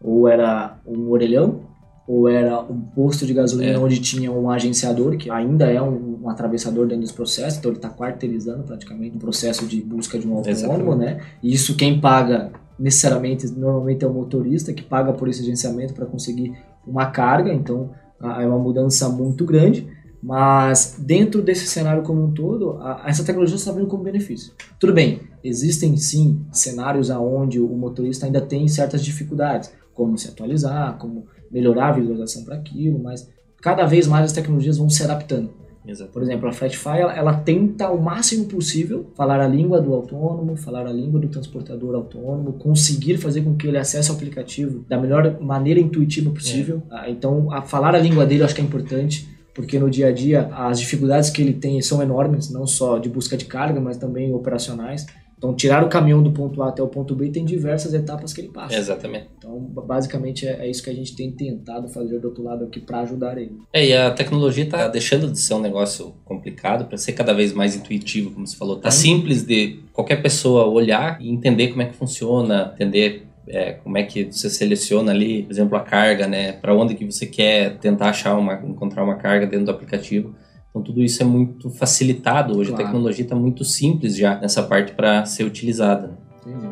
Ou 0.03 0.27
era 0.27 0.79
um 0.85 1.09
orelhão, 1.13 1.61
ou 2.09 2.29
era 2.29 2.61
um 2.63 2.81
posto 2.81 3.25
de 3.25 3.33
gasolina 3.33 3.75
é. 3.75 3.79
onde 3.79 4.01
tinha 4.01 4.33
um 4.33 4.51
agenciador, 4.51 5.17
que 5.17 5.31
ainda 5.31 5.71
é 5.71 5.81
um, 5.81 6.23
um 6.25 6.29
atravessador 6.29 6.89
dentro 6.89 7.03
desse 7.03 7.15
processo, 7.15 7.61
então 7.61 7.71
ele 7.71 7.79
está 7.79 7.89
quarteirizando 7.89 8.65
praticamente 8.65 9.17
o 9.17 9.21
processo 9.21 9.65
de 9.65 9.81
busca 9.81 10.19
de 10.19 10.27
um 10.27 10.39
autônomo, 10.39 10.97
né? 10.97 11.21
E 11.41 11.53
isso 11.53 11.77
quem 11.77 12.01
paga 12.01 12.51
necessariamente, 12.79 13.47
normalmente 13.49 14.05
é 14.05 14.09
o 14.09 14.13
motorista 14.13 14.73
que 14.73 14.83
paga 14.83 15.13
por 15.13 15.29
esse 15.29 15.43
agenciamento 15.43 15.95
para 15.95 16.07
conseguir 16.07 16.57
uma 16.87 17.07
carga, 17.07 17.53
então 17.53 17.91
é 18.21 18.47
uma 18.47 18.59
mudança 18.59 19.09
muito 19.09 19.45
grande. 19.45 19.89
Mas 20.23 20.97
dentro 20.99 21.43
desse 21.43 21.67
cenário 21.67 22.03
como 22.03 22.25
um 22.25 22.33
todo, 22.33 22.79
a, 22.81 23.05
essa 23.07 23.23
tecnologia 23.23 23.57
está 23.57 23.71
vindo 23.71 23.87
como 23.87 24.03
benefício. 24.03 24.53
Tudo 24.81 24.93
bem, 24.93 25.21
existem 25.45 25.97
sim 25.97 26.45
cenários 26.51 27.11
onde 27.11 27.61
o 27.61 27.69
motorista 27.69 28.27
ainda 28.27 28.41
tem 28.41 28.67
certas 28.67 29.05
dificuldades, 29.05 29.73
como 29.95 30.19
se 30.19 30.29
atualizar, 30.29 30.99
como 30.99 31.27
melhorar 31.51 31.89
a 31.89 31.93
visualização 31.93 32.45
para 32.45 32.57
aquilo, 32.57 32.99
mas 32.99 33.29
cada 33.63 33.87
vez 33.87 34.07
mais 34.07 34.27
as 34.27 34.33
tecnologias 34.33 34.79
vão 34.79 34.91
se 34.91 35.03
adaptando. 35.05 35.51
Exato. 35.87 36.11
Por 36.11 36.23
exemplo, 36.23 36.49
a 36.49 36.53
Flatify 36.53 36.99
ela, 36.99 37.17
ela, 37.17 37.35
tenta 37.35 37.91
o 37.91 38.03
máximo 38.03 38.47
possível 38.47 39.07
falar 39.15 39.41
a 39.41 39.47
língua 39.47 39.81
do 39.81 39.95
autônomo, 39.95 40.57
falar 40.57 40.87
a 40.87 40.93
língua 40.93 41.21
do 41.21 41.29
transportador 41.29 41.95
autônomo, 41.95 42.55
conseguir 42.55 43.19
fazer 43.19 43.43
com 43.43 43.55
que 43.55 43.67
ele 43.67 43.79
acesse 43.79 44.11
o 44.11 44.15
aplicativo 44.15 44.85
da 44.89 44.99
melhor 44.99 45.41
maneira 45.41 45.79
intuitiva 45.79 46.31
possível. 46.31 46.83
É. 46.91 47.11
Então, 47.11 47.53
a 47.53 47.63
falar 47.63 47.95
a 47.95 47.99
língua 47.99 48.27
dele 48.27 48.41
eu 48.41 48.47
acho 48.47 48.55
que 48.55 48.61
é 48.61 48.65
importante 48.65 49.29
porque 49.55 49.79
no 49.79 49.89
dia 49.89 50.09
a 50.09 50.13
dia 50.13 50.51
as 50.53 50.79
dificuldades 50.79 51.31
que 51.31 51.41
ele 51.41 51.55
tem 51.55 51.81
são 51.81 52.03
enormes, 52.03 52.51
não 52.51 52.67
só 52.67 52.99
de 52.99 53.09
busca 53.09 53.37
de 53.37 53.47
carga, 53.47 53.81
mas 53.81 53.97
também 53.97 54.33
operacionais. 54.35 55.07
Então, 55.47 55.55
tirar 55.55 55.85
o 55.85 55.89
caminhão 55.89 56.21
do 56.23 56.33
ponto 56.33 56.61
A 56.63 56.71
até 56.71 56.83
o 56.83 56.89
ponto 56.89 57.15
B 57.15 57.29
tem 57.29 57.45
diversas 57.45 57.95
etapas 57.95 58.33
que 58.33 58.41
ele 58.41 58.49
passa. 58.49 58.75
Exatamente. 58.75 59.29
Então, 59.39 59.59
basicamente, 59.59 60.47
é, 60.47 60.67
é 60.67 60.69
isso 60.69 60.83
que 60.83 60.91
a 60.91 60.95
gente 60.95 61.15
tem 61.15 61.31
tentado 61.31 61.89
fazer 61.89 62.19
do 62.19 62.29
outro 62.29 62.43
lado 62.43 62.65
aqui 62.65 62.81
para 62.81 63.01
ajudar 63.01 63.39
ele. 63.39 63.53
É, 63.73 63.87
e 63.87 63.95
a 63.95 64.11
tecnologia 64.11 64.65
está 64.65 64.89
deixando 64.89 65.31
de 65.31 65.39
ser 65.39 65.55
um 65.55 65.61
negócio 65.61 66.15
complicado 66.25 66.87
para 66.87 66.99
ser 66.99 67.13
cada 67.13 67.33
vez 67.33 67.53
mais 67.53 67.77
intuitivo, 67.77 68.33
como 68.33 68.47
você 68.47 68.57
falou. 68.57 68.77
Tá 68.77 68.91
simples 68.91 69.45
de 69.45 69.79
qualquer 69.93 70.21
pessoa 70.21 70.67
olhar 70.67 71.21
e 71.21 71.31
entender 71.31 71.69
como 71.69 71.83
é 71.83 71.87
que 71.87 71.95
funciona, 71.95 72.73
entender 72.75 73.27
é, 73.49 73.75
como 73.75 73.97
é 73.97 74.03
que 74.03 74.25
você 74.25 74.51
seleciona 74.51 75.13
ali, 75.13 75.45
por 75.45 75.53
exemplo, 75.53 75.79
a 75.79 75.81
carga, 75.81 76.27
né? 76.27 76.53
Para 76.53 76.75
onde 76.75 76.97
que 76.97 77.05
você 77.05 77.27
quer 77.27 77.79
tentar 77.79 78.09
achar 78.09 78.37
uma, 78.37 78.55
encontrar 78.55 79.05
uma 79.05 79.15
carga 79.15 79.47
dentro 79.47 79.67
do 79.67 79.71
aplicativo. 79.71 80.35
Então 80.77 80.85
tudo 80.85 81.03
isso 81.03 81.23
é 81.23 81.25
muito 81.25 81.71
facilitado 81.71 82.55
hoje. 82.55 82.69
Claro. 82.69 82.83
A 82.83 82.87
tecnologia 82.87 83.25
está 83.25 83.35
muito 83.35 83.65
simples 83.65 84.15
já 84.15 84.39
nessa 84.39 84.63
parte 84.63 84.93
para 84.93 85.25
ser 85.25 85.45
utilizada. 85.45 86.19
Entendi. 86.47 86.67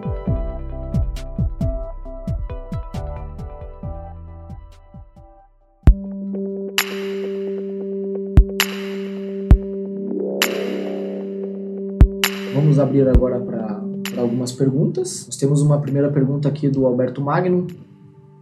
Vamos 12.55 12.79
abrir 12.79 13.09
agora 13.09 13.41
para 13.41 13.81
algumas 14.19 14.53
perguntas. 14.53 15.25
Nós 15.25 15.37
temos 15.37 15.63
uma 15.63 15.81
primeira 15.81 16.11
pergunta 16.11 16.47
aqui 16.47 16.69
do 16.69 16.85
Alberto 16.85 17.23
Magno. 17.23 17.67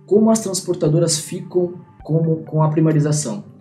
Como 0.06 0.28
as 0.28 0.40
transportadoras 0.40 1.20
ficam 1.20 1.74
como, 2.02 2.38
com 2.38 2.64
a 2.64 2.68
primarização? 2.68 3.51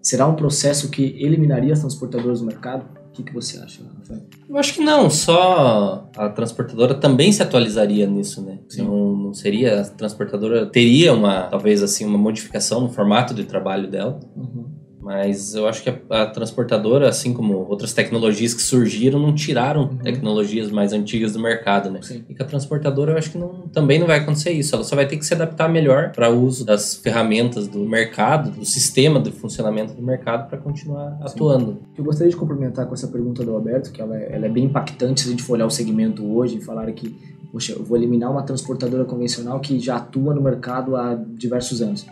Será 0.00 0.26
um 0.26 0.34
processo 0.34 0.90
que 0.90 1.16
eliminaria 1.18 1.72
as 1.72 1.80
transportadoras 1.80 2.40
do 2.40 2.46
mercado? 2.46 2.86
O 3.08 3.12
que, 3.12 3.22
que 3.22 3.34
você 3.34 3.58
acha, 3.58 3.82
Rafael? 3.98 4.22
Eu 4.48 4.56
acho 4.56 4.74
que 4.74 4.80
não, 4.80 5.10
só 5.10 6.08
a 6.16 6.28
transportadora 6.28 6.94
também 6.94 7.32
se 7.32 7.42
atualizaria 7.42 8.06
nisso, 8.06 8.40
né? 8.42 8.58
Não, 8.76 9.16
não 9.16 9.34
seria, 9.34 9.80
a 9.80 9.84
transportadora 9.84 10.66
teria 10.66 11.12
uma, 11.12 11.42
talvez 11.42 11.82
assim, 11.82 12.04
uma 12.04 12.18
modificação 12.18 12.82
no 12.82 12.90
formato 12.90 13.34
de 13.34 13.44
trabalho 13.44 13.90
dela. 13.90 14.20
Uhum 14.36 14.77
mas 15.08 15.54
eu 15.54 15.66
acho 15.66 15.82
que 15.82 15.88
a, 15.88 16.22
a, 16.22 16.26
transportadora, 16.26 17.08
assim 17.08 17.32
como 17.32 17.54
outras 17.66 17.94
tecnologias 17.94 18.52
que 18.52 18.60
surgiram, 18.60 19.18
não 19.18 19.34
tiraram 19.34 19.84
uhum. 19.84 19.96
tecnologias 19.96 20.70
mais 20.70 20.92
antigas 20.92 21.32
do 21.32 21.40
mercado, 21.40 21.88
né? 21.88 22.00
Sim. 22.02 22.26
E 22.28 22.34
com 22.34 22.42
a 22.42 22.46
transportadora 22.46 23.12
eu 23.12 23.16
acho 23.16 23.30
que 23.30 23.38
não, 23.38 23.62
também 23.72 23.98
não 23.98 24.06
vai 24.06 24.18
acontecer 24.18 24.50
isso. 24.50 24.74
Ela 24.74 24.84
só 24.84 24.94
vai 24.94 25.08
ter 25.08 25.16
que 25.16 25.24
se 25.24 25.32
adaptar 25.32 25.66
melhor 25.66 26.12
para 26.12 26.28
o 26.30 26.44
uso 26.44 26.62
das 26.62 26.94
ferramentas 26.94 27.66
do 27.66 27.88
mercado, 27.88 28.50
do 28.50 28.66
sistema 28.66 29.18
de 29.18 29.30
funcionamento 29.32 29.94
do 29.94 30.02
mercado 30.02 30.46
para 30.46 30.58
continuar 30.58 31.12
Sim. 31.12 31.24
atuando. 31.24 31.78
Eu 31.96 32.04
gostaria 32.04 32.30
de 32.30 32.36
complementar 32.36 32.84
com 32.84 32.92
essa 32.92 33.08
pergunta 33.08 33.42
do 33.42 33.54
Alberto, 33.54 33.90
que 33.90 34.02
ela 34.02 34.14
é, 34.14 34.36
ela 34.36 34.44
é 34.44 34.50
bem 34.50 34.64
impactante 34.64 35.22
se 35.22 35.28
a 35.28 35.30
gente 35.30 35.42
for 35.42 35.54
olhar 35.54 35.64
o 35.64 35.70
segmento 35.70 36.22
hoje 36.22 36.58
e 36.58 36.60
falar 36.60 36.92
que, 36.92 37.16
poxa, 37.50 37.72
eu 37.72 37.82
vou 37.82 37.96
eliminar 37.96 38.30
uma 38.30 38.42
transportadora 38.42 39.06
convencional 39.06 39.58
que 39.58 39.80
já 39.80 39.96
atua 39.96 40.34
no 40.34 40.42
mercado 40.42 40.96
há 40.96 41.14
diversos 41.14 41.80
anos. 41.80 42.06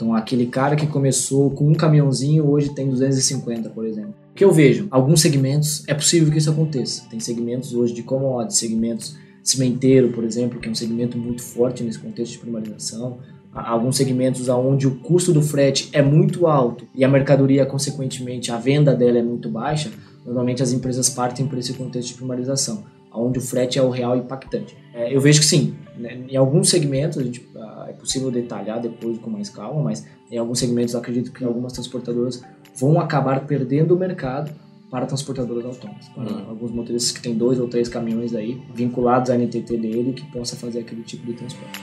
Então, 0.00 0.14
aquele 0.14 0.46
cara 0.46 0.76
que 0.76 0.86
começou 0.86 1.50
com 1.50 1.68
um 1.68 1.74
caminhãozinho 1.74 2.48
hoje 2.48 2.70
tem 2.70 2.88
250, 2.88 3.68
por 3.68 3.84
exemplo. 3.84 4.14
O 4.30 4.34
que 4.34 4.42
eu 4.42 4.50
vejo? 4.50 4.88
Alguns 4.90 5.20
segmentos 5.20 5.84
é 5.86 5.92
possível 5.92 6.32
que 6.32 6.38
isso 6.38 6.48
aconteça. 6.48 7.04
Tem 7.10 7.20
segmentos 7.20 7.74
hoje 7.74 7.92
de 7.92 8.02
commodities, 8.02 8.58
segmentos 8.58 9.18
cimenteiro, 9.42 10.08
por 10.08 10.24
exemplo, 10.24 10.58
que 10.58 10.66
é 10.66 10.70
um 10.70 10.74
segmento 10.74 11.18
muito 11.18 11.42
forte 11.42 11.82
nesse 11.82 11.98
contexto 11.98 12.32
de 12.32 12.38
primarização. 12.38 13.18
Alguns 13.52 13.98
segmentos 13.98 14.48
onde 14.48 14.86
o 14.86 14.94
custo 15.00 15.34
do 15.34 15.42
frete 15.42 15.90
é 15.92 16.00
muito 16.00 16.46
alto 16.46 16.86
e 16.94 17.04
a 17.04 17.08
mercadoria, 17.08 17.66
consequentemente, 17.66 18.50
a 18.50 18.56
venda 18.56 18.94
dela 18.94 19.18
é 19.18 19.22
muito 19.22 19.50
baixa, 19.50 19.90
normalmente 20.24 20.62
as 20.62 20.72
empresas 20.72 21.10
partem 21.10 21.46
para 21.46 21.58
esse 21.58 21.74
contexto 21.74 22.08
de 22.08 22.14
primarização, 22.14 22.84
onde 23.12 23.38
o 23.38 23.42
frete 23.42 23.78
é 23.78 23.82
o 23.82 23.90
real 23.90 24.16
impactante. 24.16 24.74
É, 24.94 25.14
eu 25.14 25.20
vejo 25.20 25.40
que 25.40 25.46
sim, 25.46 25.74
né? 26.00 26.24
em 26.28 26.36
alguns 26.36 26.68
segmentos, 26.70 27.22
gente, 27.22 27.48
ah, 27.56 27.86
é 27.88 27.92
possível 27.92 28.30
detalhar 28.30 28.80
depois 28.80 29.18
com 29.18 29.30
mais 29.30 29.48
calma, 29.48 29.82
mas 29.82 30.06
em 30.30 30.38
alguns 30.38 30.58
segmentos 30.58 30.94
acredito 30.94 31.32
que 31.32 31.44
algumas 31.44 31.72
transportadoras 31.72 32.42
vão 32.74 33.00
acabar 33.00 33.46
perdendo 33.46 33.94
o 33.94 33.98
mercado 33.98 34.52
para 34.90 35.06
transportadoras 35.06 35.64
autônomas, 35.64 36.08
para 36.08 36.24
uhum. 36.24 36.48
alguns 36.48 36.72
motoristas 36.72 37.12
que 37.12 37.22
têm 37.22 37.34
dois 37.34 37.60
ou 37.60 37.68
três 37.68 37.88
caminhões 37.88 38.34
aí 38.34 38.60
vinculados 38.74 39.30
à 39.30 39.36
NTT 39.36 39.76
dele 39.76 40.12
que 40.12 40.24
possa 40.32 40.56
fazer 40.56 40.80
aquele 40.80 41.02
tipo 41.02 41.24
de 41.26 41.34
transporte. 41.34 41.80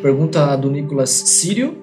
Pergunta 0.00 0.56
do 0.56 0.70
Nicolas 0.70 1.10
Sírio: 1.10 1.76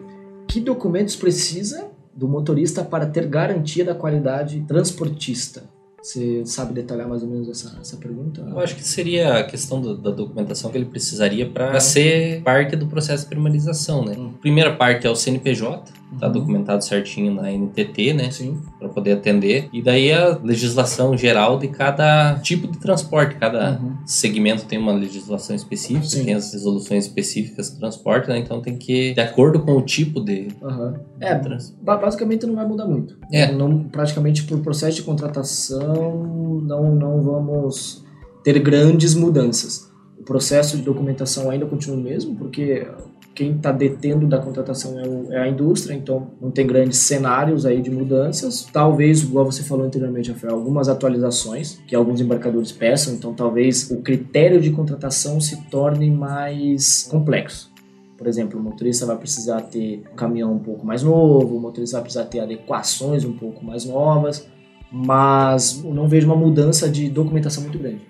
que 0.48 0.60
documentos 0.60 1.16
precisa 1.16 1.90
do 2.14 2.28
motorista 2.28 2.84
para 2.84 3.06
ter 3.06 3.28
garantia 3.28 3.86
da 3.86 3.94
qualidade 3.94 4.62
transportista? 4.68 5.69
Você 6.02 6.46
sabe 6.46 6.74
detalhar 6.74 7.08
mais 7.08 7.24
ou 7.24 7.30
menos 7.30 7.50
essa, 7.50 7.78
essa 7.80 7.98
pergunta? 7.98 8.42
Eu 8.42 8.60
acho 8.60 8.76
que 8.76 8.84
seria 8.84 9.40
a 9.40 9.44
questão 9.44 9.82
do, 9.82 9.98
da 9.98 10.12
documentação 10.12 10.72
que 10.72 10.78
ele 10.78 10.86
precisaria 10.86 11.50
para 11.50 11.74
uhum. 11.74 11.80
ser 11.80 12.42
parte 12.42 12.76
do 12.76 12.88
processo 12.88 13.24
de 13.24 13.30
primarização, 13.30 14.06
né? 14.06 14.16
Uhum. 14.18 14.34
Primeira 14.34 14.76
parte 14.76 15.06
é 15.06 15.10
o 15.10 15.16
CNPJ, 15.16 15.92
tá 16.18 16.28
uhum. 16.28 16.34
documentado 16.34 16.84
certinho 16.84 17.34
na 17.34 17.52
NTT, 17.52 18.14
né? 18.14 18.32
Sim. 18.32 18.58
Para 18.80 18.90
poder 18.90 19.14
atender. 19.14 19.70
E 19.72 19.82
daí 19.82 20.12
a 20.12 20.38
legislação 20.44 21.18
geral 21.18 21.60
de 21.60 21.68
cada 21.68 22.40
tipo 22.40 22.68
de 22.68 22.80
transporte, 22.80 23.36
cada 23.36 23.80
uhum. 23.80 23.98
segmento 24.06 24.66
tem 24.66 24.80
uma 24.80 24.94
legislação 24.94 25.56
específica, 25.56 26.08
Sim. 26.08 26.26
tem 26.26 26.34
as 26.34 26.52
resoluções 26.54 27.06
específicas 27.06 27.70
do 27.70 27.80
transporte, 27.80 28.30
né? 28.30 28.38
Então 28.38 28.62
tem 28.62 28.78
que 28.78 29.14
de 29.14 29.22
acordo 29.22 29.60
com 29.60 29.74
o 29.74 29.82
tipo 29.82 30.20
de. 30.20 30.48
Uhum. 30.62 30.94
É, 31.20 31.36
trans... 31.36 31.76
basicamente 31.82 32.46
não 32.46 32.56
vai 32.56 32.68
mudar 32.68 32.86
muito. 32.86 33.18
É. 33.32 33.52
Não, 33.52 33.84
praticamente 33.84 34.44
por 34.44 34.60
processo 34.60 34.98
de 34.98 35.04
contratação 35.04 36.62
não, 36.64 36.96
não 36.96 37.22
vamos 37.22 38.04
ter 38.44 38.58
grandes 38.60 39.14
mudanças. 39.14 39.90
O 40.20 40.24
processo 40.24 40.78
de 40.78 40.84
documentação 40.84 41.50
ainda 41.50 41.66
continua 41.66 41.98
o 41.98 42.02
mesmo, 42.02 42.36
porque 42.36 42.88
quem 43.34 43.56
está 43.56 43.72
detendo 43.72 44.28
da 44.28 44.38
contratação 44.40 45.00
é, 45.00 45.08
o, 45.08 45.34
é, 45.34 45.38
a 45.40 45.48
indústria, 45.48 45.94
então 45.94 46.28
não 46.42 46.52
tem 46.52 46.68
grandes 46.68 47.00
cenários 47.00 47.66
aí 47.66 47.82
de 47.82 47.90
mudanças. 47.90 48.68
Talvez, 48.72 49.22
igual 49.22 49.46
você 49.46 49.64
falou 49.64 49.86
anteriormente, 49.86 50.32
Rafael, 50.32 50.56
algumas 50.56 50.90
atualizações 50.90 51.80
que 51.88 51.96
alguns 51.96 52.20
embarcadores 52.20 52.72
peçam, 52.72 53.14
então 53.14 53.34
talvez 53.34 53.90
o 53.92 53.98
critério 54.02 54.60
de 54.60 54.72
contratação 54.72 55.40
se 55.40 55.70
torne 55.70 56.10
mais 56.10 57.08
complexo. 57.10 57.72
Por 58.18 58.28
exemplo, 58.28 58.60
o 58.60 58.64
motorista 58.64 59.06
vai 59.06 59.18
precisar 59.18 59.62
ter 59.62 60.04
um 60.12 60.16
caminhão 60.16 60.54
um 60.54 60.60
pouco 60.60 60.86
mais 60.86 61.04
novo, 61.04 61.56
o 61.56 61.60
motorista 61.60 61.98
vai 61.98 62.04
precisar 62.04 62.26
ter 62.26 62.42
adequações 62.42 63.24
um 63.24 63.34
pouco 63.34 63.64
mais 63.64 63.86
novas 63.86 64.46
mas 64.92 65.84
não 65.84 66.08
vejo 66.08 66.28
uma 66.28 66.36
mudança 66.36 66.90
de 66.90 67.10
documentação 67.10 67.64
muito 67.64 67.78
grande. 67.78 68.02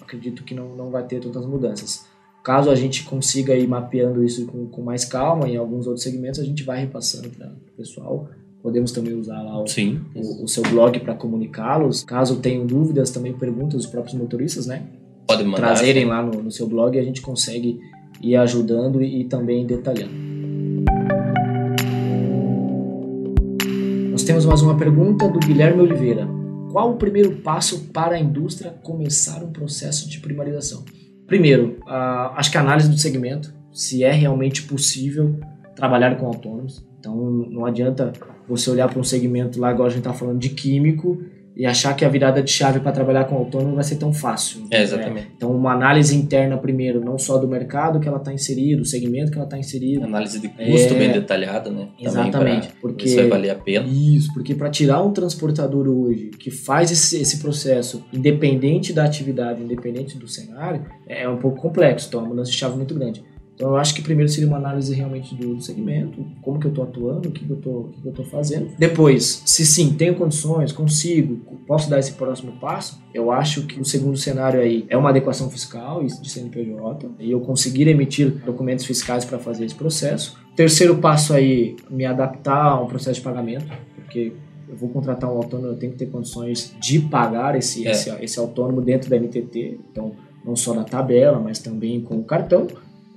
Acredito 0.00 0.42
que 0.42 0.54
não, 0.54 0.74
não 0.74 0.90
vai 0.90 1.04
ter 1.04 1.20
tantas 1.20 1.46
mudanças. 1.46 2.06
Caso 2.48 2.70
a 2.70 2.74
gente 2.74 3.04
consiga 3.04 3.54
ir 3.54 3.68
mapeando 3.68 4.24
isso 4.24 4.46
com, 4.46 4.64
com 4.68 4.80
mais 4.80 5.04
calma 5.04 5.46
em 5.46 5.58
alguns 5.58 5.86
outros 5.86 6.02
segmentos, 6.02 6.40
a 6.40 6.44
gente 6.44 6.62
vai 6.62 6.80
repassando 6.80 7.28
para 7.28 7.46
o 7.46 7.76
pessoal. 7.76 8.26
Podemos 8.62 8.90
também 8.90 9.12
usar 9.12 9.42
lá 9.42 9.60
o, 9.60 9.64
o, 10.14 10.44
o 10.44 10.48
seu 10.48 10.62
blog 10.62 10.98
para 11.00 11.12
comunicá-los. 11.12 12.02
Caso 12.04 12.36
tenham 12.36 12.66
dúvidas, 12.66 13.10
também 13.10 13.34
perguntas 13.34 13.74
dos 13.74 13.86
próprios 13.86 14.14
motoristas, 14.14 14.66
né? 14.66 14.86
Pode 15.26 15.44
mandar. 15.44 15.58
Trazerem 15.58 16.06
lá 16.06 16.22
no, 16.22 16.42
no 16.42 16.50
seu 16.50 16.66
blog 16.66 16.96
e 16.96 16.98
a 16.98 17.04
gente 17.04 17.20
consegue 17.20 17.78
ir 18.22 18.34
ajudando 18.36 19.02
e, 19.02 19.20
e 19.20 19.24
também 19.24 19.66
detalhando. 19.66 20.14
Nós 24.10 24.22
temos 24.22 24.46
mais 24.46 24.62
uma 24.62 24.74
pergunta 24.74 25.28
do 25.28 25.38
Guilherme 25.38 25.82
Oliveira. 25.82 26.26
Qual 26.72 26.92
o 26.92 26.96
primeiro 26.96 27.42
passo 27.42 27.90
para 27.92 28.16
a 28.16 28.18
indústria 28.18 28.70
começar 28.82 29.44
um 29.44 29.52
processo 29.52 30.08
de 30.08 30.18
primarização? 30.18 30.82
Primeiro, 31.28 31.78
uh, 31.86 32.32
acho 32.36 32.50
que 32.50 32.56
a 32.56 32.62
análise 32.62 32.88
do 32.88 32.96
segmento, 32.96 33.54
se 33.70 34.02
é 34.02 34.10
realmente 34.10 34.62
possível 34.62 35.38
trabalhar 35.76 36.16
com 36.16 36.26
autônomos. 36.26 36.82
Então, 36.98 37.14
não 37.14 37.66
adianta 37.66 38.12
você 38.48 38.70
olhar 38.70 38.88
para 38.88 38.98
um 38.98 39.04
segmento 39.04 39.60
lá, 39.60 39.70
igual 39.70 39.86
a 39.86 39.90
gente 39.90 39.98
está 39.98 40.14
falando, 40.14 40.38
de 40.38 40.48
químico, 40.48 41.22
e 41.58 41.66
achar 41.66 41.92
que 41.96 42.04
a 42.04 42.08
virada 42.08 42.40
de 42.40 42.52
chave 42.52 42.78
para 42.78 42.92
trabalhar 42.92 43.24
com 43.24 43.34
autônomo 43.34 43.74
vai 43.74 43.82
ser 43.82 43.96
tão 43.96 44.12
fácil. 44.12 44.62
É, 44.70 44.80
exatamente. 44.80 45.26
É. 45.26 45.30
Então, 45.36 45.50
uma 45.50 45.72
análise 45.72 46.16
interna 46.16 46.56
primeiro, 46.56 47.04
não 47.04 47.18
só 47.18 47.36
do 47.36 47.48
mercado 47.48 47.98
que 47.98 48.06
ela 48.06 48.18
está 48.18 48.32
inserida, 48.32 48.80
o 48.80 48.84
segmento 48.84 49.32
que 49.32 49.38
ela 49.38 49.44
está 49.44 49.58
inserida. 49.58 50.04
Análise 50.04 50.38
de 50.38 50.48
custo 50.48 50.94
é... 50.94 50.98
bem 50.98 51.10
detalhada, 51.10 51.68
né? 51.68 51.88
Exatamente. 51.98 52.68
porque 52.80 53.06
isso 53.06 53.16
vai 53.16 53.26
valer 53.26 53.50
a 53.50 53.56
pena. 53.56 53.88
Isso, 53.88 54.32
porque 54.32 54.54
para 54.54 54.70
tirar 54.70 55.02
um 55.02 55.10
transportador 55.10 55.88
hoje 55.88 56.30
que 56.38 56.48
faz 56.48 56.92
esse, 56.92 57.20
esse 57.20 57.40
processo 57.40 58.04
independente 58.12 58.92
da 58.92 59.04
atividade, 59.04 59.60
independente 59.60 60.16
do 60.16 60.28
cenário, 60.28 60.86
é 61.08 61.28
um 61.28 61.38
pouco 61.38 61.60
complexo. 61.60 62.06
Então, 62.06 62.20
é 62.20 62.22
uma 62.22 62.28
mudança 62.28 62.52
de 62.52 62.56
chave 62.56 62.76
muito 62.76 62.94
grande. 62.94 63.24
Então 63.58 63.70
eu 63.70 63.76
acho 63.76 63.92
que 63.92 64.00
primeiro 64.00 64.30
seria 64.30 64.46
uma 64.46 64.56
análise 64.56 64.94
realmente 64.94 65.34
do, 65.34 65.60
segmento, 65.60 66.24
como 66.40 66.60
que 66.60 66.66
eu 66.66 66.70
estou 66.70 66.84
atuando, 66.84 67.28
o 67.28 67.32
que, 67.32 67.44
que 67.44 67.50
eu 67.50 67.56
estou 67.56 67.90
que 68.04 68.12
que 68.12 68.20
eu 68.20 68.24
fazendo. 68.24 68.70
Depois, 68.78 69.42
se 69.44 69.66
sim, 69.66 69.94
tenho 69.94 70.14
condições, 70.14 70.70
consigo, 70.70 71.40
posso 71.66 71.90
dar 71.90 71.98
esse 71.98 72.12
próximo 72.12 72.52
passo, 72.52 73.02
eu 73.12 73.32
acho 73.32 73.66
que 73.66 73.80
o 73.80 73.84
segundo 73.84 74.16
cenário 74.16 74.60
aí 74.60 74.86
é 74.88 74.96
uma 74.96 75.10
adequação 75.10 75.50
fiscal 75.50 76.04
de 76.04 76.30
CNPJ 76.30 77.10
e 77.18 77.32
eu 77.32 77.40
conseguir 77.40 77.88
emitir 77.88 78.30
documentos 78.46 78.84
fiscais 78.84 79.24
para 79.24 79.40
fazer 79.40 79.64
esse 79.64 79.74
processo. 79.74 80.38
Terceiro 80.54 80.98
passo 80.98 81.34
aí, 81.34 81.74
me 81.90 82.04
adaptar 82.04 82.62
a 82.62 82.80
um 82.80 82.86
processo 82.86 83.18
de 83.18 83.24
pagamento, 83.24 83.66
porque 83.96 84.34
eu 84.68 84.76
vou 84.76 84.88
contratar 84.88 85.28
um 85.28 85.36
autônomo, 85.36 85.72
eu 85.72 85.76
tenho 85.76 85.90
que 85.90 85.98
ter 85.98 86.06
condições 86.06 86.76
de 86.80 87.00
pagar 87.00 87.56
esse, 87.56 87.84
é. 87.88 87.90
esse, 87.90 88.08
esse 88.20 88.38
autônomo 88.38 88.80
dentro 88.80 89.10
da 89.10 89.18
NTT, 89.18 89.80
então 89.90 90.12
não 90.44 90.54
só 90.54 90.72
na 90.72 90.84
tabela, 90.84 91.40
mas 91.40 91.58
também 91.58 92.00
com 92.00 92.18
o 92.18 92.24
cartão. 92.24 92.68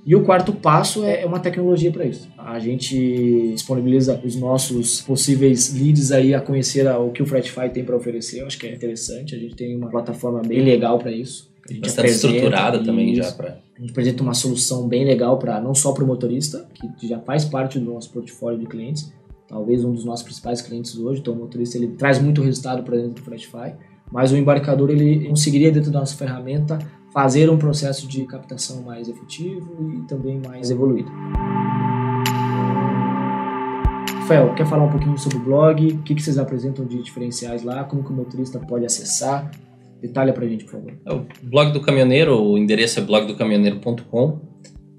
E 0.04 0.16
o 0.16 0.24
quarto 0.24 0.52
passo 0.52 1.04
é, 1.04 1.22
é 1.22 1.26
uma 1.26 1.38
tecnologia 1.38 1.92
para 1.92 2.04
isso. 2.04 2.28
A 2.36 2.58
gente 2.58 3.52
disponibiliza 3.52 4.20
os 4.24 4.34
nossos 4.34 5.00
possíveis 5.00 5.72
leads 5.74 6.10
aí 6.10 6.34
a 6.34 6.40
conhecer 6.40 6.86
o 6.88 7.10
que 7.10 7.22
o 7.22 7.26
Fretify 7.26 7.70
tem 7.72 7.84
para 7.84 7.96
oferecer. 7.96 8.40
Eu 8.40 8.46
acho 8.46 8.58
que 8.58 8.66
é 8.66 8.74
interessante. 8.74 9.34
A 9.34 9.38
gente 9.38 9.54
tem 9.54 9.76
uma 9.76 9.88
plataforma 9.88 10.42
bem 10.42 10.60
legal 10.60 10.98
para 10.98 11.12
isso. 11.12 11.52
A 11.68 11.72
gente 11.72 11.82
Bastante 11.82 12.08
estruturada 12.10 12.76
isso. 12.78 12.86
também 12.86 13.14
já 13.14 13.30
para. 13.30 13.60
A 13.76 13.80
gente 13.80 13.90
apresenta 13.90 14.22
uma 14.22 14.34
solução 14.34 14.88
bem 14.88 15.04
legal 15.04 15.38
para 15.38 15.60
não 15.60 15.74
só 15.74 15.92
para 15.92 16.02
o 16.02 16.06
motorista, 16.06 16.68
que 16.98 17.06
já 17.06 17.20
faz 17.20 17.44
parte 17.44 17.78
do 17.78 17.92
nosso 17.92 18.10
portfólio 18.10 18.58
de 18.58 18.66
clientes, 18.66 19.12
talvez 19.48 19.84
um 19.84 19.92
dos 19.92 20.04
nossos 20.04 20.24
principais 20.24 20.60
clientes 20.60 20.96
hoje. 20.96 21.20
Então, 21.20 21.34
o 21.34 21.36
motorista 21.36 21.78
ele 21.78 21.88
traz 21.88 22.20
muito 22.20 22.42
resultado 22.42 22.82
para 22.82 22.96
dentro 22.96 23.14
do 23.14 23.22
Fretify, 23.22 23.74
mas 24.10 24.32
o 24.32 24.36
embarcador 24.36 24.90
ele 24.90 25.28
conseguiria 25.28 25.70
dentro 25.70 25.90
da 25.90 26.00
nossa 26.00 26.16
ferramenta 26.16 26.78
fazer 27.12 27.50
um 27.50 27.58
processo 27.58 28.08
de 28.08 28.24
captação 28.24 28.82
mais 28.82 29.08
efetivo 29.08 29.92
e 29.92 30.00
também 30.06 30.40
mais 30.40 30.70
evoluído. 30.70 31.10
Rafael, 34.20 34.54
quer 34.54 34.66
falar 34.66 34.84
um 34.84 34.90
pouquinho 34.90 35.18
sobre 35.18 35.38
o 35.38 35.40
blog? 35.40 35.92
O 35.92 36.02
que, 36.02 36.18
vocês 36.18 36.38
apresentam 36.38 36.86
de 36.86 37.02
diferenciais 37.02 37.62
lá? 37.62 37.84
Como 37.84 38.02
que 38.02 38.10
o 38.10 38.14
motorista 38.14 38.58
pode 38.58 38.86
acessar? 38.86 39.50
Detalha 40.00 40.32
pra 40.32 40.46
gente, 40.46 40.64
por 40.64 40.72
favor. 40.72 40.92
É 41.04 41.12
o 41.12 41.26
blog 41.42 41.72
do 41.72 41.80
caminhoneiro, 41.82 42.40
o 42.40 42.56
endereço 42.56 42.98
é 42.98 43.02
blogdocaminhoneiro.com. 43.02 44.40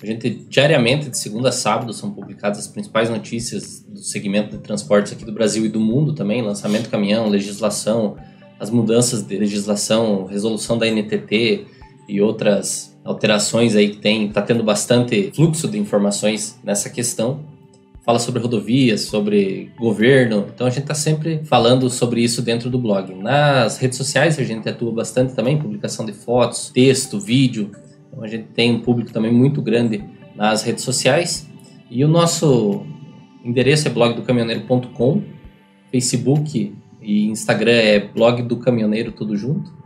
A 0.01 0.05
gente, 0.05 0.29
diariamente, 0.29 1.09
de 1.09 1.17
segunda 1.17 1.49
a 1.49 1.51
sábado, 1.51 1.93
são 1.93 2.11
publicadas 2.11 2.59
as 2.59 2.67
principais 2.67 3.09
notícias 3.09 3.79
do 3.87 3.99
segmento 3.99 4.57
de 4.57 4.61
transportes 4.61 5.13
aqui 5.13 5.25
do 5.25 5.31
Brasil 5.31 5.65
e 5.65 5.69
do 5.69 5.79
mundo 5.79 6.13
também, 6.13 6.41
lançamento 6.41 6.83
do 6.83 6.89
caminhão, 6.89 7.29
legislação, 7.29 8.17
as 8.59 8.69
mudanças 8.69 9.25
de 9.25 9.37
legislação, 9.37 10.25
resolução 10.25 10.77
da 10.77 10.85
NTT, 10.85 11.65
e 12.07 12.21
outras 12.21 12.97
alterações 13.03 13.75
aí 13.75 13.89
que 13.89 13.97
tem, 13.97 14.27
está 14.27 14.41
tendo 14.41 14.63
bastante 14.63 15.31
fluxo 15.35 15.67
de 15.67 15.77
informações 15.77 16.59
nessa 16.63 16.89
questão. 16.89 17.41
Fala 18.05 18.19
sobre 18.19 18.41
rodovias, 18.41 19.01
sobre 19.01 19.71
governo, 19.77 20.45
então 20.53 20.67
a 20.67 20.69
gente 20.69 20.83
está 20.83 20.93
sempre 20.93 21.41
falando 21.45 21.89
sobre 21.89 22.21
isso 22.21 22.41
dentro 22.41 22.69
do 22.69 22.77
blog. 22.77 23.13
Nas 23.15 23.77
redes 23.77 23.97
sociais 23.97 24.37
a 24.37 24.43
gente 24.43 24.67
atua 24.67 24.91
bastante 24.91 25.33
também, 25.33 25.57
publicação 25.57 26.05
de 26.05 26.11
fotos, 26.11 26.69
texto, 26.69 27.19
vídeo. 27.19 27.71
Então 28.09 28.23
a 28.23 28.27
gente 28.27 28.45
tem 28.47 28.73
um 28.73 28.81
público 28.81 29.11
também 29.11 29.31
muito 29.31 29.61
grande 29.61 30.03
nas 30.35 30.63
redes 30.63 30.83
sociais. 30.83 31.47
E 31.89 32.03
o 32.03 32.07
nosso 32.07 32.85
endereço 33.43 33.87
é 33.87 33.91
blogdocaminhoneiro.com, 33.91 35.23
Facebook 35.89 36.75
e 37.01 37.27
Instagram 37.27 37.71
é 37.71 37.99
blog 37.99 38.41
do 38.43 38.57
caminhoneiro 38.57 39.11
tudo 39.11 39.35
junto. 39.37 39.82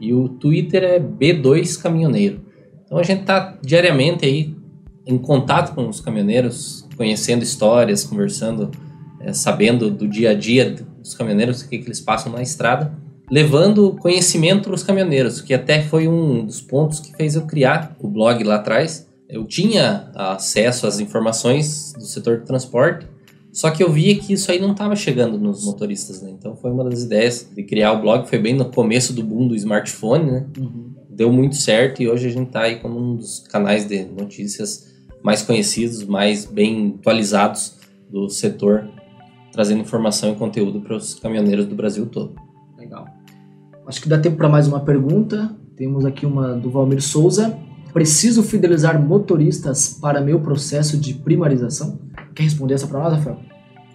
E 0.00 0.12
o 0.12 0.28
Twitter 0.28 0.84
é 0.84 1.00
B2 1.00 1.80
Caminhoneiro. 1.80 2.40
Então 2.84 2.98
a 2.98 3.02
gente 3.02 3.20
está 3.20 3.58
diariamente 3.62 4.24
aí 4.24 4.56
em 5.06 5.18
contato 5.18 5.74
com 5.74 5.88
os 5.88 6.00
caminhoneiros, 6.00 6.86
conhecendo 6.96 7.42
histórias, 7.42 8.04
conversando 8.04 8.70
é, 9.20 9.32
sabendo 9.32 9.90
do 9.90 10.06
dia 10.06 10.30
a 10.30 10.34
dia 10.34 10.76
dos 10.98 11.14
caminhoneiros, 11.14 11.62
o 11.62 11.68
que, 11.68 11.78
que 11.78 11.86
eles 11.86 12.00
passam 12.00 12.30
na 12.30 12.42
estrada, 12.42 12.92
levando 13.30 13.96
conhecimento 14.00 14.64
para 14.64 14.74
os 14.74 14.82
caminhoneiros, 14.82 15.40
que 15.40 15.52
até 15.52 15.82
foi 15.82 16.06
um 16.06 16.44
dos 16.44 16.60
pontos 16.60 17.00
que 17.00 17.14
fez 17.16 17.34
eu 17.34 17.42
criar 17.42 17.96
o 17.98 18.08
blog 18.08 18.42
lá 18.44 18.56
atrás. 18.56 19.06
Eu 19.28 19.44
tinha 19.44 20.10
acesso 20.14 20.86
às 20.86 21.00
informações 21.00 21.92
do 21.94 22.04
setor 22.04 22.40
de 22.40 22.46
transporte, 22.46 23.06
só 23.52 23.70
que 23.70 23.82
eu 23.82 23.90
via 23.90 24.16
que 24.18 24.32
isso 24.32 24.50
aí 24.50 24.60
não 24.60 24.72
estava 24.72 24.94
chegando 24.94 25.38
nos 25.38 25.64
motoristas, 25.64 26.22
né? 26.22 26.30
Então 26.30 26.54
foi 26.56 26.70
uma 26.70 26.84
das 26.84 27.02
ideias 27.02 27.48
de 27.54 27.62
criar 27.62 27.92
o 27.92 28.00
blog, 28.00 28.28
foi 28.28 28.38
bem 28.38 28.54
no 28.54 28.66
começo 28.66 29.12
do 29.12 29.22
boom 29.22 29.48
do 29.48 29.56
smartphone, 29.56 30.30
né? 30.30 30.46
Uhum. 30.58 30.92
Deu 31.08 31.32
muito 31.32 31.56
certo 31.56 32.02
e 32.02 32.08
hoje 32.08 32.28
a 32.28 32.30
gente 32.30 32.48
está 32.48 32.62
aí 32.62 32.76
como 32.76 32.98
um 32.98 33.16
dos 33.16 33.40
canais 33.40 33.86
de 33.86 34.04
notícias 34.04 34.86
mais 35.22 35.42
conhecidos, 35.42 36.04
mais 36.04 36.44
bem 36.44 36.94
atualizados 36.98 37.76
do 38.08 38.28
setor, 38.28 38.88
trazendo 39.52 39.80
informação 39.80 40.32
e 40.32 40.36
conteúdo 40.36 40.80
para 40.80 40.96
os 40.96 41.14
caminhoneiros 41.14 41.66
do 41.66 41.74
Brasil 41.74 42.06
todo. 42.06 42.34
Legal. 42.78 43.06
Acho 43.86 44.00
que 44.00 44.08
dá 44.08 44.18
tempo 44.18 44.36
para 44.36 44.48
mais 44.48 44.68
uma 44.68 44.80
pergunta. 44.80 45.50
Temos 45.74 46.04
aqui 46.04 46.26
uma 46.26 46.54
do 46.54 46.70
Valmir 46.70 47.02
Souza. 47.02 47.58
Preciso 47.92 48.42
fidelizar 48.42 49.02
motoristas 49.02 49.98
para 50.00 50.20
meu 50.20 50.40
processo 50.40 50.96
de 50.96 51.14
primarização? 51.14 51.98
Quer 52.38 52.44
responder 52.44 52.74
essa 52.74 52.86
para 52.86 53.00
nós, 53.00 53.14
Rafael? 53.14 53.36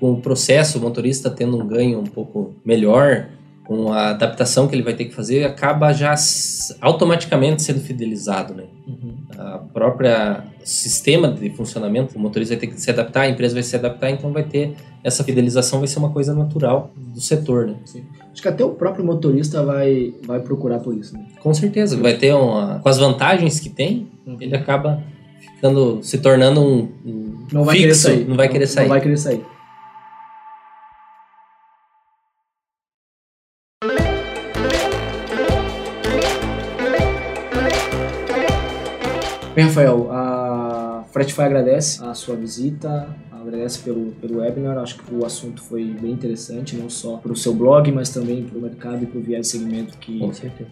Com 0.02 0.12
o 0.12 0.22
processo, 0.22 0.78
o 0.78 0.82
motorista 0.82 1.30
tendo 1.30 1.58
um 1.58 1.66
ganho 1.66 1.98
um 1.98 2.06
pouco 2.06 2.54
melhor, 2.66 3.30
com 3.64 3.94
a 3.94 4.10
adaptação 4.10 4.68
que 4.68 4.76
ele 4.76 4.84
vai 4.84 4.94
ter 4.94 5.06
que 5.06 5.16
fazer, 5.16 5.46
acaba 5.46 5.94
já 5.94 6.14
automaticamente 6.82 7.64
sendo 7.64 7.80
fidelizado, 7.80 8.54
né? 8.54 8.66
Uhum. 8.86 9.14
A 9.38 9.60
própria 9.60 10.44
sistema 10.62 11.30
de 11.30 11.50
funcionamento, 11.52 12.18
o 12.18 12.20
motorista 12.20 12.54
vai 12.54 12.60
ter 12.60 12.68
que 12.68 12.82
se 12.82 12.92
adaptar, 12.92 13.22
a 13.22 13.30
empresa 13.30 13.54
vai 13.54 13.64
se 13.64 13.78
adaptar, 13.78 14.10
então 14.10 14.34
vai 14.34 14.44
ter 14.44 14.76
essa 15.02 15.24
fidelização 15.24 15.80
vai 15.80 15.88
ser 15.88 16.00
uma 16.00 16.10
coisa 16.10 16.34
natural 16.36 16.92
do 16.98 17.22
setor, 17.22 17.68
né? 17.68 17.76
Sim. 17.86 18.04
Acho 18.30 18.42
que 18.42 18.48
até 18.50 18.66
o 18.66 18.72
próprio 18.72 19.06
motorista 19.06 19.64
vai, 19.64 20.14
vai 20.28 20.42
procurar 20.42 20.80
por 20.80 20.94
isso, 20.94 21.14
né? 21.14 21.26
Com 21.40 21.54
certeza, 21.54 21.96
vai 21.96 22.18
ter 22.18 22.34
uma 22.34 22.80
com 22.80 22.90
as 22.90 22.98
vantagens 22.98 23.62
que 23.62 23.70
tem, 23.70 24.10
uhum. 24.28 24.36
ele 24.42 24.54
acaba 24.54 25.02
ficando 25.56 26.02
se 26.04 26.18
tornando 26.18 26.62
um, 26.62 26.92
um 27.06 27.48
não 27.52 27.64
vai 27.64 27.78
fixo, 27.78 28.08
querer 28.08 28.18
sair. 28.18 28.28
não 28.28 28.36
vai 28.36 28.50
querer 28.50 28.68
sair. 28.68 28.84
Não 28.84 28.90
vai 28.90 29.02
querer 29.02 29.18
sair. 29.18 29.46
Bem, 39.56 39.66
Rafael, 39.66 40.12
a 40.12 41.04
Fretify 41.12 41.44
agradece 41.44 42.04
a 42.04 42.16
sua 42.16 42.36
visita, 42.36 43.08
agradece 43.44 43.80
pelo, 43.80 44.12
pelo 44.14 44.40
webinar. 44.40 44.78
Acho 44.78 44.98
que 44.98 45.14
o 45.14 45.26
assunto 45.26 45.62
foi 45.62 45.86
bem 45.86 46.12
interessante, 46.12 46.76
não 46.76 46.90
só 46.90 47.18
para 47.18 47.32
o 47.32 47.36
seu 47.36 47.54
blog, 47.54 47.92
mas 47.92 48.10
também 48.10 48.44
para 48.44 48.58
o 48.58 48.62
mercado 48.62 49.04
e 49.04 49.06
para 49.06 49.20
o 49.20 49.22
viés 49.22 49.48
de 49.48 49.52
segmento 49.52 49.98
que, 49.98 50.20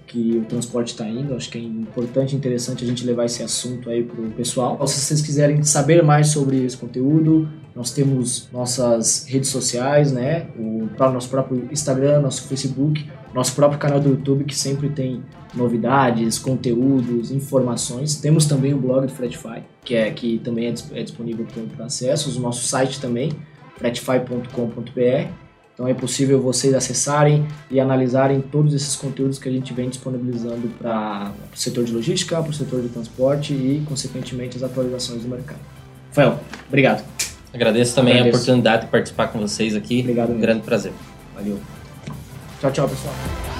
que 0.07 0.37
o 0.37 0.45
transporte 0.45 0.89
está 0.93 1.07
indo. 1.07 1.35
Acho 1.35 1.49
que 1.49 1.57
é 1.57 1.61
importante 1.61 2.33
e 2.33 2.37
interessante 2.37 2.83
a 2.83 2.87
gente 2.87 3.05
levar 3.05 3.25
esse 3.25 3.43
assunto 3.43 3.89
aí 3.89 4.03
para 4.03 4.21
o 4.21 4.31
pessoal. 4.31 4.85
Se 4.87 4.99
vocês 4.99 5.21
quiserem 5.21 5.61
saber 5.63 6.03
mais 6.03 6.29
sobre 6.29 6.63
esse 6.65 6.77
conteúdo, 6.77 7.47
nós 7.75 7.91
temos 7.91 8.49
nossas 8.51 9.25
redes 9.27 9.49
sociais, 9.49 10.11
né? 10.11 10.47
O 10.57 10.89
nosso 10.99 11.29
próprio 11.29 11.67
Instagram, 11.71 12.21
nosso 12.21 12.47
Facebook, 12.47 13.09
nosso 13.33 13.55
próprio 13.55 13.79
canal 13.79 13.99
do 13.99 14.09
YouTube 14.09 14.43
que 14.43 14.55
sempre 14.55 14.89
tem 14.89 15.23
novidades, 15.53 16.39
conteúdos, 16.39 17.31
informações. 17.31 18.15
Temos 18.15 18.45
também 18.45 18.73
o 18.73 18.77
blog 18.77 19.05
do 19.07 19.11
Fretify, 19.11 19.63
que 19.83 19.95
é 19.95 20.09
que 20.11 20.39
também 20.39 20.67
é, 20.67 20.99
é 20.99 21.03
disponível 21.03 21.45
para 21.75 21.85
acessos. 21.85 22.37
O 22.37 22.41
nosso 22.41 22.65
site 22.65 22.99
também, 22.99 23.31
fretify.com.br. 23.77 25.31
Então 25.73 25.87
é 25.87 25.93
possível 25.93 26.39
vocês 26.41 26.73
acessarem 26.73 27.47
e 27.69 27.79
analisarem 27.79 28.39
todos 28.39 28.73
esses 28.73 28.95
conteúdos 28.95 29.39
que 29.39 29.49
a 29.49 29.51
gente 29.51 29.73
vem 29.73 29.89
disponibilizando 29.89 30.67
para 30.77 31.31
o 31.53 31.57
setor 31.57 31.85
de 31.85 31.93
logística, 31.93 32.39
para 32.39 32.51
o 32.51 32.53
setor 32.53 32.81
de 32.81 32.89
transporte 32.89 33.53
e, 33.53 33.83
consequentemente, 33.87 34.57
as 34.57 34.63
atualizações 34.63 35.23
do 35.23 35.29
mercado. 35.29 35.59
Rafael, 36.09 36.39
obrigado. 36.67 37.03
Agradeço 37.53 37.95
também 37.95 38.13
Agradeço. 38.13 38.37
a 38.37 38.39
oportunidade 38.39 38.85
de 38.85 38.91
participar 38.91 39.27
com 39.27 39.39
vocês 39.39 39.75
aqui. 39.75 40.01
Obrigado. 40.01 40.31
Um 40.31 40.39
grande 40.39 40.61
prazer. 40.61 40.93
Valeu. 41.33 41.59
Tchau, 42.59 42.71
tchau, 42.71 42.87
pessoal. 42.87 43.50